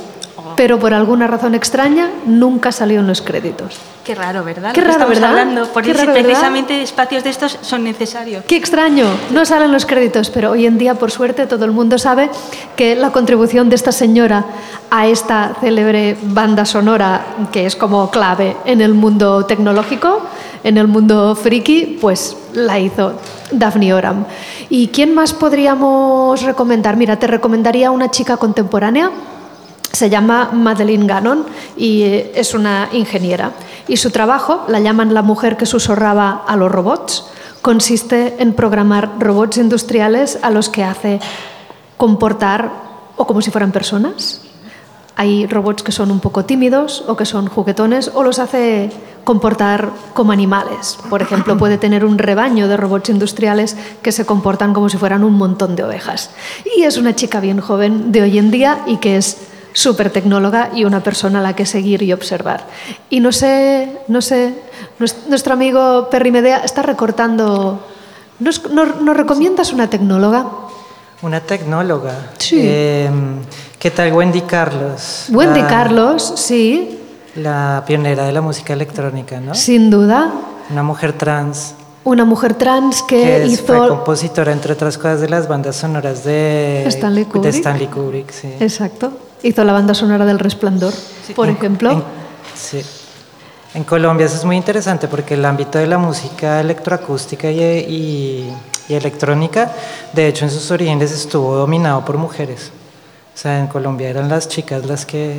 pero 0.56 0.80
por 0.80 0.94
alguna 0.94 1.28
razón 1.28 1.56
extraña 1.56 2.10
nunca 2.26 2.72
salió 2.72 3.00
en 3.00 3.08
los 3.08 3.22
créditos. 3.22 3.78
Qué 4.04 4.14
raro, 4.14 4.44
¿verdad? 4.44 4.72
Qué 4.72 4.82
raro, 4.82 4.94
estamos 4.94 5.16
¿verdad? 5.16 5.32
hablando. 5.32 5.68
Por 5.74 5.88
eso 5.88 6.06
precisamente 6.14 6.82
espacios 6.82 7.24
de 7.24 7.32
estos 7.32 7.58
son 7.62 7.84
necesarios. 7.84 8.46
Qué 8.46 8.56
extraño, 8.56 9.08
no 9.32 9.46
salen 9.46 9.72
los 9.72 9.88
créditos, 9.88 10.30
pero 10.30 10.52
hoy 10.52 10.68
en 10.68 10.78
día, 10.78 10.94
por 10.94 11.10
suerte, 11.10 11.48
todo 11.48 11.66
el 11.66 11.72
mundo 11.72 11.98
sabe 11.98 12.30
que 12.76 12.96
la 12.96 13.12
contribución 13.12 13.70
de 13.70 13.76
esta 13.76 13.92
señora 13.92 14.46
a 14.92 15.08
esta 15.08 15.56
célebre 15.60 16.16
banda 16.22 16.66
sonora, 16.66 17.26
que 17.52 17.66
es 17.66 17.76
como 17.76 18.12
clave 18.12 18.56
en 18.66 18.82
el 18.82 18.94
mundo 18.94 19.46
tecnológico, 19.46 20.22
en 20.64 20.78
el 20.78 20.88
mundo 20.88 21.36
friki, 21.36 21.98
pues 22.00 22.38
la 22.54 22.80
hizo 22.80 23.14
Daphne 23.52 23.94
Oram. 23.94 24.26
¿Y 24.70 24.90
quién 24.90 25.14
más 25.16 25.34
podríamos 25.34 26.44
recomendar? 26.44 26.96
Mira, 26.96 27.18
te 27.18 27.26
recomendaría 27.28 27.90
una 27.90 28.12
chica 28.12 28.38
contemporánea 28.38 29.12
se 29.96 30.10
llama 30.10 30.52
Madeleine 30.54 31.08
Gannon 31.08 31.46
y 31.78 32.04
es 32.04 32.54
una 32.54 32.90
ingeniera. 32.92 33.54
Y 33.88 33.98
su 33.98 34.12
trabajo, 34.12 34.66
la 34.68 34.80
llaman 34.80 35.14
la 35.14 35.22
mujer 35.22 35.58
que 35.58 35.66
susurraba 35.66 36.44
a 36.48 36.56
los 36.56 36.72
robots, 36.72 37.26
consiste 37.62 38.36
en 38.40 38.54
programar 38.54 39.14
robots 39.20 39.58
industriales 39.58 40.38
a 40.42 40.52
los 40.52 40.70
que 40.70 40.84
hace 40.84 41.20
comportar 41.98 42.72
o 43.16 43.26
como 43.26 43.42
si 43.42 43.52
fueran 43.52 43.72
personas. 43.72 44.42
Hay 45.16 45.48
robots 45.48 45.82
que 45.82 45.94
son 45.94 46.12
un 46.12 46.20
poco 46.20 46.44
tímidos 46.44 47.06
o 47.08 47.16
que 47.16 47.26
son 47.26 47.48
juguetones 47.48 48.12
o 48.14 48.22
los 48.22 48.38
hace 48.38 48.92
comportar 49.24 49.92
como 50.14 50.34
animales. 50.34 50.98
Por 51.10 51.22
ejemplo, 51.22 51.58
puede 51.60 51.78
tener 51.78 52.04
un 52.04 52.18
rebaño 52.18 52.68
de 52.68 52.76
robots 52.76 53.10
industriales 53.10 53.78
que 54.02 54.12
se 54.12 54.26
comportan 54.26 54.74
como 54.74 54.90
si 54.90 54.98
fueran 54.98 55.24
un 55.24 55.34
montón 55.34 55.76
de 55.76 55.84
ovejas. 55.84 56.32
Y 56.78 56.84
es 56.84 56.98
una 56.98 57.16
chica 57.16 57.40
bien 57.40 57.62
joven 57.62 58.12
de 58.12 58.24
hoy 58.24 58.38
en 58.38 58.52
día 58.52 58.80
y 58.86 58.98
que 58.98 59.16
es 59.16 59.38
súper 59.76 60.10
tecnóloga 60.10 60.72
y 60.74 60.86
una 60.86 61.02
persona 61.04 61.40
a 61.40 61.42
la 61.44 61.54
que 61.56 61.66
seguir 61.66 62.02
y 62.02 62.14
observar. 62.14 62.66
Y 63.10 63.20
no 63.20 63.32
sé, 63.34 63.90
no 64.08 64.22
sé, 64.22 64.54
nuestro 65.28 65.54
amigo 65.54 66.08
Perry 66.10 66.32
Medea 66.32 66.60
está 66.64 66.82
recortando. 66.82 67.86
¿Nos, 68.40 68.70
nos, 68.72 69.02
nos 69.02 69.16
recomiendas 69.18 69.74
una 69.74 69.90
tecnóloga? 69.90 70.48
Una 71.22 71.42
tecnóloga. 71.42 72.32
Sí. 72.38 72.60
Eh, 72.62 73.10
¿Qué 73.78 73.92
tal 73.92 74.14
Wendy 74.14 74.42
Carlos? 74.42 75.26
Wendy 75.30 75.62
La- 75.62 75.68
Carlos, 75.68 76.34
sí, 76.38 77.00
La 77.36 77.84
pionera 77.86 78.24
de 78.26 78.32
la 78.32 78.42
música 78.42 78.72
electrónica, 78.74 79.40
¿no? 79.42 79.54
sin 79.56 79.90
duda. 79.90 80.32
Una 80.72 80.84
mujer 80.84 81.14
trans 81.14 81.76
Una 82.06 82.24
mujer 82.26 82.54
trans 82.56 83.04
que, 83.04 83.22
que 83.22 83.44
es- 83.44 83.62
fue 83.62 83.76
hizo. 83.78 83.90
compositora, 83.90 84.52
entre 84.54 84.72
otras 84.74 84.98
cosas, 84.98 85.20
de 85.22 85.28
las 85.30 85.48
bandas 85.48 85.76
sonoras 85.76 86.24
de 86.24 86.86
Stanley 86.88 87.26
de 87.26 87.30
Kubrick. 87.30 87.54
Stanley 87.56 87.88
Kubrick, 87.88 88.32
sí. 88.32 88.54
Exacto. 88.60 89.12
Hizo 89.46 89.64
la 89.64 89.74
banda 89.74 89.94
sonora 89.94 90.26
del 90.26 90.40
Resplandor, 90.40 90.92
por 91.36 91.48
ejemplo. 91.50 91.92
En, 91.92 92.04
sí. 92.56 92.82
En 93.76 93.84
Colombia 93.84 94.26
eso 94.26 94.38
es 94.38 94.44
muy 94.46 94.56
interesante 94.56 95.08
porque 95.08 95.36
el 95.36 95.46
ámbito 95.46 95.78
de 95.78 95.86
la 95.86 96.00
música 96.00 96.60
electroacústica 96.62 97.52
y, 97.52 97.62
y- 97.62 98.54
y 98.90 98.94
electrónica, 98.96 99.72
de 100.14 100.28
hecho 100.28 100.46
en 100.46 100.52
sus 100.52 100.72
orígenes 100.72 101.12
estuvo 101.12 101.56
dominado 101.56 102.04
por 102.06 102.18
mujeres. 102.18 102.72
O 103.36 103.38
sea, 103.38 103.60
en 103.60 103.68
Colombia 103.68 104.10
eran 104.10 104.30
las 104.30 104.48
chicas 104.48 104.86
las 104.86 105.06
que, 105.06 105.38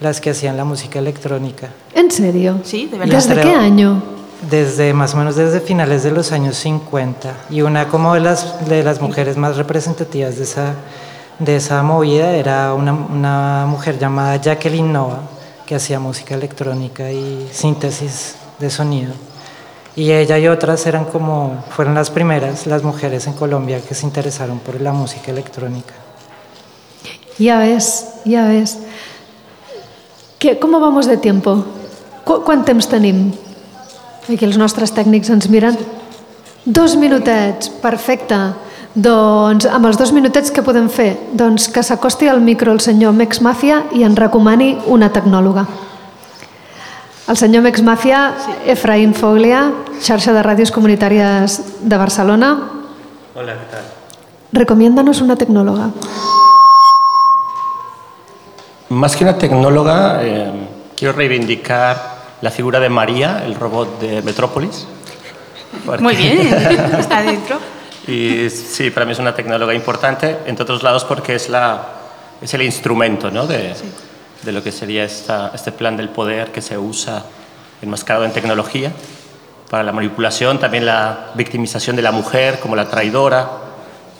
las 0.00 0.20
que 0.20 0.30
hacían 0.30 0.56
la 0.56 0.64
música 0.64 0.98
electrónica. 0.98 1.68
¿En 1.94 2.10
serio? 2.10 2.60
Sí, 2.64 2.86
de 2.86 2.96
Y 3.04 3.10
¿Desde 3.10 3.32
entre- 3.34 3.42
qué 3.50 3.54
año? 3.54 4.02
Desde 4.50 4.94
más 4.94 5.12
o 5.14 5.18
menos 5.18 5.36
desde 5.36 5.60
finales 5.60 6.02
de 6.04 6.10
los 6.10 6.32
años 6.32 6.56
50 6.56 7.34
y 7.50 7.60
una 7.62 7.88
como 7.88 8.14
de 8.14 8.20
las, 8.20 8.66
de 8.68 8.82
las 8.82 9.00
mujeres 9.02 9.36
más 9.36 9.56
representativas 9.56 10.36
de 10.36 10.44
esa, 10.44 10.74
de 11.38 11.56
esa 11.56 11.82
movida 11.82 12.32
era 12.32 12.74
una, 12.74 13.66
mujer 13.66 13.98
llamada 13.98 14.36
Jacqueline 14.36 14.92
Nova 14.92 15.20
que 15.66 15.74
hacía 15.74 15.98
música 15.98 16.34
electrónica 16.34 17.10
y 17.10 17.48
síntesis 17.52 18.36
de 18.58 18.70
sonido. 18.70 19.12
Y 19.96 20.12
ella 20.12 20.38
y 20.38 20.46
otras 20.46 20.86
eran 20.86 21.06
como, 21.06 21.64
fueron 21.70 21.94
las 21.94 22.10
primeras, 22.10 22.66
las 22.66 22.82
mujeres 22.82 23.26
en 23.26 23.32
Colombia 23.32 23.80
que 23.80 23.94
se 23.94 24.06
interesaron 24.06 24.58
por 24.60 24.80
la 24.80 24.92
música 24.92 25.32
electrónica. 25.32 25.94
Ya 27.38 27.58
ves, 27.58 28.06
ya 28.24 28.46
ves. 28.46 28.78
Que, 30.38 30.58
com 30.58 30.70
vamos 30.70 31.06
de 31.06 31.16
tiempo? 31.16 31.64
Qu 32.24 32.42
quant 32.44 32.64
temps 32.64 32.88
tenim? 32.90 33.32
Aquí 34.26 34.44
els 34.44 34.58
nostres 34.58 34.92
tècnics 34.92 35.30
ens 35.30 35.48
miren. 35.48 35.76
Dos 36.66 36.96
minutets, 36.98 37.70
perfecte. 37.82 38.36
Doncs 38.96 39.66
amb 39.68 39.84
els 39.90 39.98
dos 40.00 40.08
minutets 40.16 40.48
que 40.50 40.62
podem 40.64 40.86
fer? 40.88 41.10
Doncs 41.36 41.66
que 41.68 41.82
s'acosti 41.84 42.30
al 42.32 42.40
micro 42.40 42.72
el 42.72 42.80
senyor 42.80 43.12
Mex 43.12 43.42
Màfia 43.44 43.82
i 43.92 44.06
en 44.08 44.16
recomani 44.16 44.70
una 44.88 45.10
tecnòloga. 45.12 45.66
El 47.28 47.36
senyor 47.36 47.62
Mex 47.66 47.82
Màfia, 47.84 48.20
Efraín 48.64 49.12
Foglia, 49.14 49.66
xarxa 50.00 50.32
de 50.32 50.40
ràdios 50.46 50.72
comunitàries 50.72 51.58
de 51.82 51.96
Barcelona. 51.98 52.54
Hola, 53.34 53.52
¿qué 53.52 53.66
tal? 53.74 53.84
Recomiéndanos 54.52 55.20
una 55.20 55.36
tecnòloga. 55.36 55.90
Más 58.88 59.16
que 59.16 59.24
una 59.24 59.36
tecnóloga, 59.36 60.22
eh, 60.22 60.52
quiero 60.96 61.12
reivindicar 61.12 62.16
la 62.40 62.50
figura 62.50 62.80
de 62.80 62.88
María, 62.88 63.42
el 63.44 63.56
robot 63.56 64.00
de 64.00 64.22
Metrópolis. 64.22 64.86
Porque- 65.84 66.02
Muy 66.02 66.14
bien, 66.16 66.38
está 66.98 67.20
dentro. 67.20 67.58
Y 68.06 68.48
sí, 68.50 68.90
para 68.90 69.04
mí 69.04 69.12
es 69.12 69.18
una 69.18 69.34
tecnóloga 69.34 69.74
importante, 69.74 70.38
entre 70.46 70.62
otros 70.62 70.82
lados 70.82 71.04
porque 71.04 71.34
es, 71.34 71.48
la, 71.48 71.86
es 72.40 72.54
el 72.54 72.62
instrumento 72.62 73.30
¿no? 73.30 73.46
de, 73.46 73.74
de 74.42 74.52
lo 74.52 74.62
que 74.62 74.70
sería 74.70 75.04
esta, 75.04 75.50
este 75.54 75.72
plan 75.72 75.96
del 75.96 76.08
poder 76.10 76.52
que 76.52 76.62
se 76.62 76.78
usa 76.78 77.24
enmascarado 77.82 78.24
en 78.24 78.32
tecnología 78.32 78.92
para 79.68 79.82
la 79.82 79.92
manipulación, 79.92 80.58
también 80.60 80.86
la 80.86 81.30
victimización 81.34 81.96
de 81.96 82.02
la 82.02 82.12
mujer 82.12 82.60
como 82.60 82.76
la 82.76 82.88
traidora. 82.88 83.48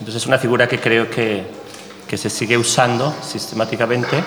Entonces 0.01 0.23
es 0.23 0.27
una 0.27 0.39
figura 0.39 0.67
que 0.67 0.81
creo 0.81 1.09
que, 1.09 1.47
que 2.09 2.19
se 2.19 2.29
sigue 2.29 2.59
usando 2.59 3.15
sistemáticamente 3.23 4.23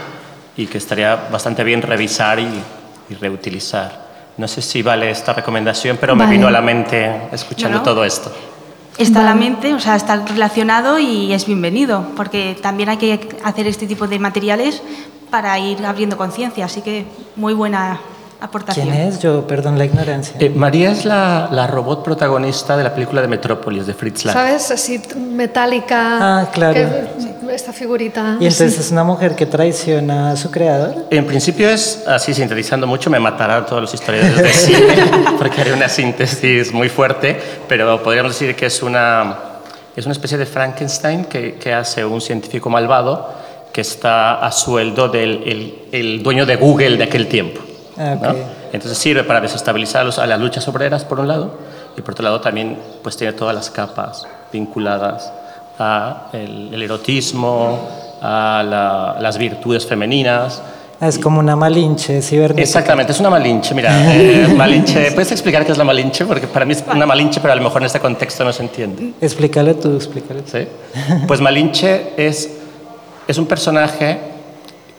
y 0.56 0.68
que 0.68 0.78
estaría 0.78 1.16
bastante 1.16 1.64
bien 1.66 1.82
revisar 1.82 2.40
y, 2.40 2.64
y 3.10 3.16
reutilizar. 3.16 4.08
No 4.38 4.48
sé 4.48 4.62
si 4.62 4.82
vale 4.82 5.12
esta 5.12 5.34
recomendación, 5.34 5.98
pero 6.00 6.16
me 6.16 6.24
Vale. 6.24 6.38
vino 6.38 6.48
a 6.48 6.52
la 6.52 6.62
mente 6.62 7.28
escuchando 7.34 7.82
todo 7.82 8.06
esto. 8.06 8.32
Está 9.00 9.24
la 9.24 9.34
mente, 9.34 9.74
o 9.74 9.80
sea, 9.80 9.96
está 9.96 10.18
relacionado 10.26 11.00
y 11.00 11.32
es 11.34 11.46
bienvenido, 11.46 12.06
porque 12.16 12.58
también 12.62 12.90
hay 12.90 12.98
que 12.98 13.30
hacer 13.44 13.66
este 13.66 13.88
tipo 13.88 14.08
de 14.08 14.20
materiales 14.20 14.82
para 15.32 15.58
ir 15.58 15.86
abriendo 15.86 16.18
conciencia, 16.18 16.66
así 16.66 16.82
que 16.82 17.06
muy 17.36 17.54
buena 17.54 18.00
aportación. 18.42 18.88
¿Quién 18.90 19.02
es? 19.08 19.20
Yo, 19.20 19.46
perdón 19.48 19.78
la 19.78 19.86
ignorancia. 19.86 20.36
Eh, 20.40 20.50
María 20.50 20.92
es 20.92 21.06
la, 21.06 21.48
la 21.52 21.68
robot 21.68 22.04
protagonista 22.04 22.76
de 22.78 22.84
la 22.84 22.94
película 22.94 23.22
de 23.22 23.28
Metrópolis, 23.28 23.86
de 23.88 23.94
Fritz 23.94 24.26
Lang. 24.26 24.34
¿Sabes? 24.34 24.70
Así 24.72 25.02
metálica. 25.18 26.40
Ah, 26.42 26.48
claro. 26.52 26.74
que- 26.74 27.30
esta 27.60 27.74
figurita. 27.74 28.38
Y 28.40 28.46
entonces 28.46 28.74
Sí. 28.76 28.80
es 28.82 28.92
una 28.92 29.04
mujer 29.04 29.36
que 29.36 29.46
traiciona 29.46 30.32
a 30.32 30.36
su 30.38 30.50
creador. 30.50 31.06
En 31.10 31.26
principio 31.26 31.70
es, 31.70 32.04
así 32.08 32.34
sintetizando 32.34 32.88
mucho, 32.88 33.10
me 33.10 33.20
matarán 33.20 33.66
todos 33.66 33.82
los 33.82 33.94
historiadores 33.94 34.38
de 34.38 34.54
cine, 34.54 34.96
porque 35.38 35.62
haré 35.62 35.74
una 35.74 35.90
síntesis 35.90 36.72
muy 36.74 36.90
fuerte, 36.90 37.40
pero 37.68 38.02
podríamos 38.02 38.32
decir 38.34 38.56
que 38.56 38.66
es 38.68 38.82
una, 38.82 39.38
es 39.96 40.06
una 40.06 40.14
especie 40.14 40.38
de 40.38 40.46
Frankenstein 40.46 41.26
que, 41.26 41.56
que 41.56 41.74
hace 41.74 42.04
un 42.06 42.22
científico 42.22 42.70
malvado 42.70 43.30
que 43.74 43.82
está 43.82 44.40
a 44.46 44.52
sueldo 44.52 45.10
del 45.10 45.44
el, 45.46 45.80
el 45.92 46.24
dueño 46.24 46.46
de 46.46 46.56
Google 46.56 46.98
de 46.98 47.04
aquel 47.04 47.28
tiempo. 47.28 47.62
Ah, 47.98 48.16
¿no? 48.22 48.30
ok. 48.32 48.38
Entonces 48.72 48.98
sirve 48.98 49.24
para 49.24 49.42
desestabilizar 49.42 50.08
a 50.18 50.26
las 50.28 50.40
luchas 50.40 50.68
obreras, 50.68 51.04
por 51.04 51.20
un 51.20 51.28
lado, 51.28 51.58
y 51.98 52.02
por 52.02 52.14
otro 52.14 52.24
lado 52.24 52.40
también 52.40 52.78
pues, 53.04 53.18
tiene 53.18 53.34
todas 53.34 53.54
las 53.56 53.70
capas 53.70 54.26
vinculadas 54.54 55.34
a 55.80 56.28
el, 56.34 56.74
el 56.74 56.82
erotismo, 56.84 57.88
a 58.22 58.64
la- 58.66 59.16
las 59.20 59.38
virtudes 59.38 59.86
femeninas. 59.86 60.62
Es 61.02 61.18
como 61.18 61.40
una 61.40 61.56
malinche 61.56 62.22
cibernética. 62.22 62.62
Exactamente, 62.62 63.14
es 63.14 63.20
una 63.22 63.30
malinche. 63.30 63.74
Mira, 63.74 64.14
eh, 64.14 64.54
malinche, 64.58 65.12
¿puedes 65.14 65.32
explicar 65.32 65.66
qué 65.66 65.72
es 65.72 65.78
la 65.78 65.86
malinche? 65.86 66.26
Porque 66.26 66.46
para 66.48 66.66
mí 66.66 66.74
es 66.74 66.84
una 66.94 67.06
malinche, 67.06 67.40
pero 67.40 67.54
a 67.54 67.56
lo 67.56 67.62
mejor 67.64 67.82
en 67.82 67.86
este 67.86 68.00
contexto 68.02 68.44
no 68.44 68.52
se 68.52 68.64
entiende. 68.64 69.14
Explícalo 69.22 69.76
tú, 69.76 69.96
explícalo. 69.96 70.42
¿Sí? 70.46 70.68
Pues 71.26 71.40
Malinche 71.40 72.14
es, 72.18 72.50
es 73.28 73.38
un 73.38 73.46
personaje 73.46 74.20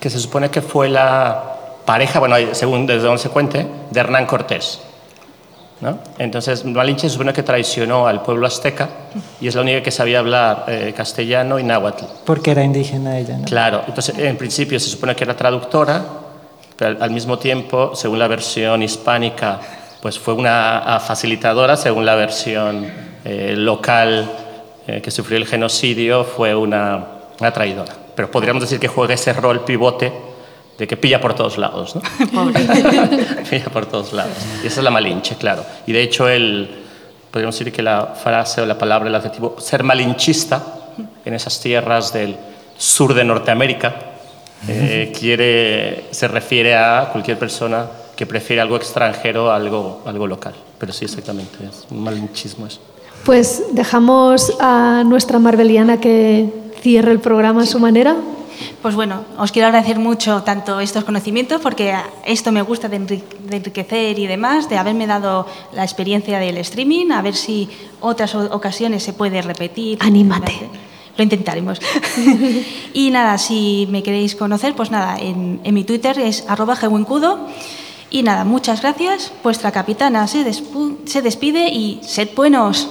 que 0.01 0.09
se 0.09 0.19
supone 0.19 0.49
que 0.49 0.63
fue 0.63 0.89
la 0.89 1.43
pareja, 1.85 2.19
bueno, 2.19 2.37
según 2.53 2.87
desde 2.87 3.03
donde 3.03 3.21
se 3.21 3.29
cuente, 3.29 3.67
de 3.91 4.01
Hernán 4.01 4.25
Cortés. 4.25 4.81
¿No? 5.81 5.99
Entonces, 6.19 6.65
Malinche 6.65 7.09
se 7.09 7.11
supone 7.15 7.33
que 7.33 7.43
traicionó 7.43 8.07
al 8.07 8.23
pueblo 8.23 8.47
azteca 8.47 8.89
y 9.41 9.49
es 9.49 9.55
la 9.55 9.63
única 9.63 9.83
que 9.83 9.91
sabía 9.91 10.19
hablar 10.19 10.65
eh, 10.69 10.93
castellano 10.97 11.59
y 11.59 11.63
náhuatl. 11.65 12.05
Porque 12.25 12.51
era 12.51 12.63
indígena 12.63 13.19
ella, 13.19 13.39
¿no? 13.39 13.45
Claro, 13.45 13.83
entonces 13.87 14.19
en 14.19 14.37
principio 14.37 14.79
se 14.79 14.89
supone 14.91 15.15
que 15.17 15.25
era 15.25 15.35
traductora, 15.37 16.03
pero 16.77 17.03
al- 17.03 17.11
mismo 17.11 17.39
tiempo, 17.39 17.95
según 17.95 18.19
la 18.19 18.29
versión 18.29 18.83
hispánica, 18.83 19.59
pues 20.03 20.19
fue 20.19 20.35
una 20.35 20.79
ah, 20.79 21.01
facilitadora, 21.01 21.77
según 21.77 22.05
la 22.07 22.15
versión 22.15 22.87
eh, 23.25 23.55
local 23.57 24.31
eh, 24.87 25.01
que 25.03 25.11
sufrió 25.11 25.37
el 25.39 25.47
genocidio, 25.47 26.25
fue 26.25 26.55
una, 26.55 27.05
una 27.39 27.53
traidora. 27.53 27.93
Pero 28.15 28.31
podríamos 28.31 28.63
decir 28.63 28.79
que 28.79 28.89
juega 28.89 29.15
ese 29.15 29.33
rol 29.33 29.65
pivote 29.65 30.13
de 30.81 30.89
que 30.89 30.97
pilla 30.97 31.21
por 31.21 31.35
todos 31.35 31.59
lados, 31.59 31.95
¿no? 31.95 32.01
pilla 33.51 33.67
por 33.67 33.85
todos 33.85 34.15
lados. 34.15 34.33
Y 34.65 34.67
esa 34.67 34.81
es 34.81 34.85
la 34.85 34.91
malinche, 34.91 35.37
claro. 35.37 35.63
Y 35.87 35.93
de 35.93 36.03
hecho, 36.03 36.27
el, 36.27 36.71
podríamos 37.31 37.57
decir 37.59 37.71
que 37.71 37.83
la 37.83 38.07
frase 38.07 38.63
o 38.63 38.67
la 38.67 38.79
palabra, 38.79 39.11
el 39.11 39.15
adjetivo, 39.15 39.57
ser 39.61 39.85
malinchista 39.85 40.65
en 41.23 41.35
esas 41.35 41.61
tierras 41.61 42.15
del 42.15 42.35
sur 42.79 43.13
de 43.13 43.25
Norteamérica, 43.25 43.95
eh, 44.69 45.13
quiere, 45.19 46.07
se 46.13 46.29
refiere 46.29 46.75
a 46.75 47.11
cualquier 47.13 47.39
persona 47.39 47.87
que 48.17 48.25
prefiere 48.25 48.63
algo 48.63 48.77
extranjero 48.77 49.51
a 49.51 49.57
algo, 49.57 50.01
algo 50.07 50.27
local. 50.27 50.55
Pero 50.79 50.95
sí, 50.95 51.05
exactamente, 51.05 51.59
es 51.63 51.87
un 51.91 52.03
malinchismo 52.03 52.67
eso. 52.67 52.81
Pues 53.27 53.65
dejamos 53.73 54.57
a 54.61 55.03
nuestra 55.05 55.39
Marbeliana 55.39 56.01
que 56.01 56.49
cierre 56.81 57.13
el 57.13 57.21
programa 57.21 57.65
a 57.65 57.67
su 57.67 57.79
manera. 57.79 58.17
Pues 58.83 58.95
bueno, 58.95 59.25
os 59.39 59.53
quiero 59.53 59.69
agradecer 59.69 59.99
mucho 59.99 60.43
tanto 60.43 60.81
estos 60.81 61.05
conocimientos, 61.05 61.61
porque 61.61 61.95
esto 62.25 62.53
me 62.53 62.63
gusta 62.63 62.89
de, 62.89 63.01
enri- 63.01 63.23
de 63.45 63.57
enriquecer 63.57 64.19
y 64.19 64.27
demás, 64.27 64.69
de 64.69 64.79
haberme 64.79 65.07
dado 65.07 65.47
la 65.73 65.85
experiencia 65.85 66.39
del 66.39 66.57
streaming, 66.59 67.11
a 67.13 67.23
ver 67.23 67.35
si 67.35 67.69
otras 68.01 68.35
ocasiones 68.35 69.03
se 69.03 69.13
puede 69.13 69.43
repetir. 69.43 69.99
Anímate. 70.01 70.69
Lo 71.17 71.25
intentaremos. 71.25 71.81
y 72.95 73.11
nada, 73.11 73.37
si 73.39 73.87
me 73.91 74.03
queréis 74.03 74.35
conocer, 74.37 74.75
pues 74.75 74.91
nada, 74.91 75.19
en, 75.19 75.61
en 75.65 75.75
mi 75.75 75.85
Twitter 75.85 76.19
es 76.19 76.45
arroba 76.49 76.77
gewincudo. 76.77 77.47
Y 78.13 78.23
nada, 78.25 78.45
muchas 78.45 78.81
gracias. 78.83 79.31
Vuestra 79.43 79.71
capitana 79.71 80.27
se, 80.27 80.45
se 81.05 81.23
despide 81.23 81.69
y 81.69 82.01
sed 82.03 82.31
buenos. 82.35 82.89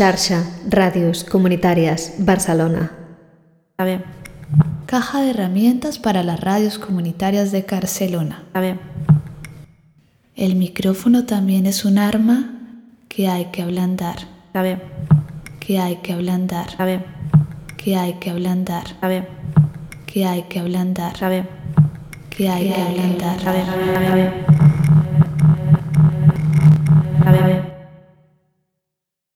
Xarxa 0.00 0.46
Radios 0.66 1.24
Comunitarias 1.24 2.14
Barcelona. 2.16 2.90
Está 3.72 3.84
bien. 3.84 4.02
Caja 4.86 5.20
de 5.20 5.28
herramientas 5.28 5.98
para 5.98 6.22
las 6.22 6.40
radios 6.40 6.78
comunitarias 6.78 7.52
de 7.52 7.66
Barcelona. 7.70 8.44
Está 8.46 8.62
bien. 8.62 8.80
El 10.36 10.54
micrófono 10.54 11.26
también 11.26 11.66
es 11.66 11.84
un 11.84 11.98
arma 11.98 12.50
que 13.10 13.28
hay 13.28 13.50
que 13.52 13.60
ablandar. 13.60 14.20
Está 14.46 14.62
bien. 14.62 14.80
Que 15.58 15.78
hay 15.78 15.96
que 15.96 16.14
ablandar. 16.14 16.68
Está 16.70 16.86
bien. 16.86 17.04
Que 17.76 17.96
hay 17.98 18.14
que 18.14 18.30
ablandar. 18.30 18.84
Está 18.86 19.08
bien. 19.08 19.26
Que 20.06 20.24
hay 20.24 20.42
que 20.44 20.60
ablandar. 20.60 21.12
Está 21.12 21.28
bien. 21.28 21.48
Que 22.30 22.48
hay 22.48 22.72
que 22.72 22.80
ablandar. 22.80 23.36
Está 23.36 23.52
bien. 23.52 23.66
Está 23.66 24.14
bien. 24.14 24.32
Está 27.18 27.46
bien. 27.46 27.69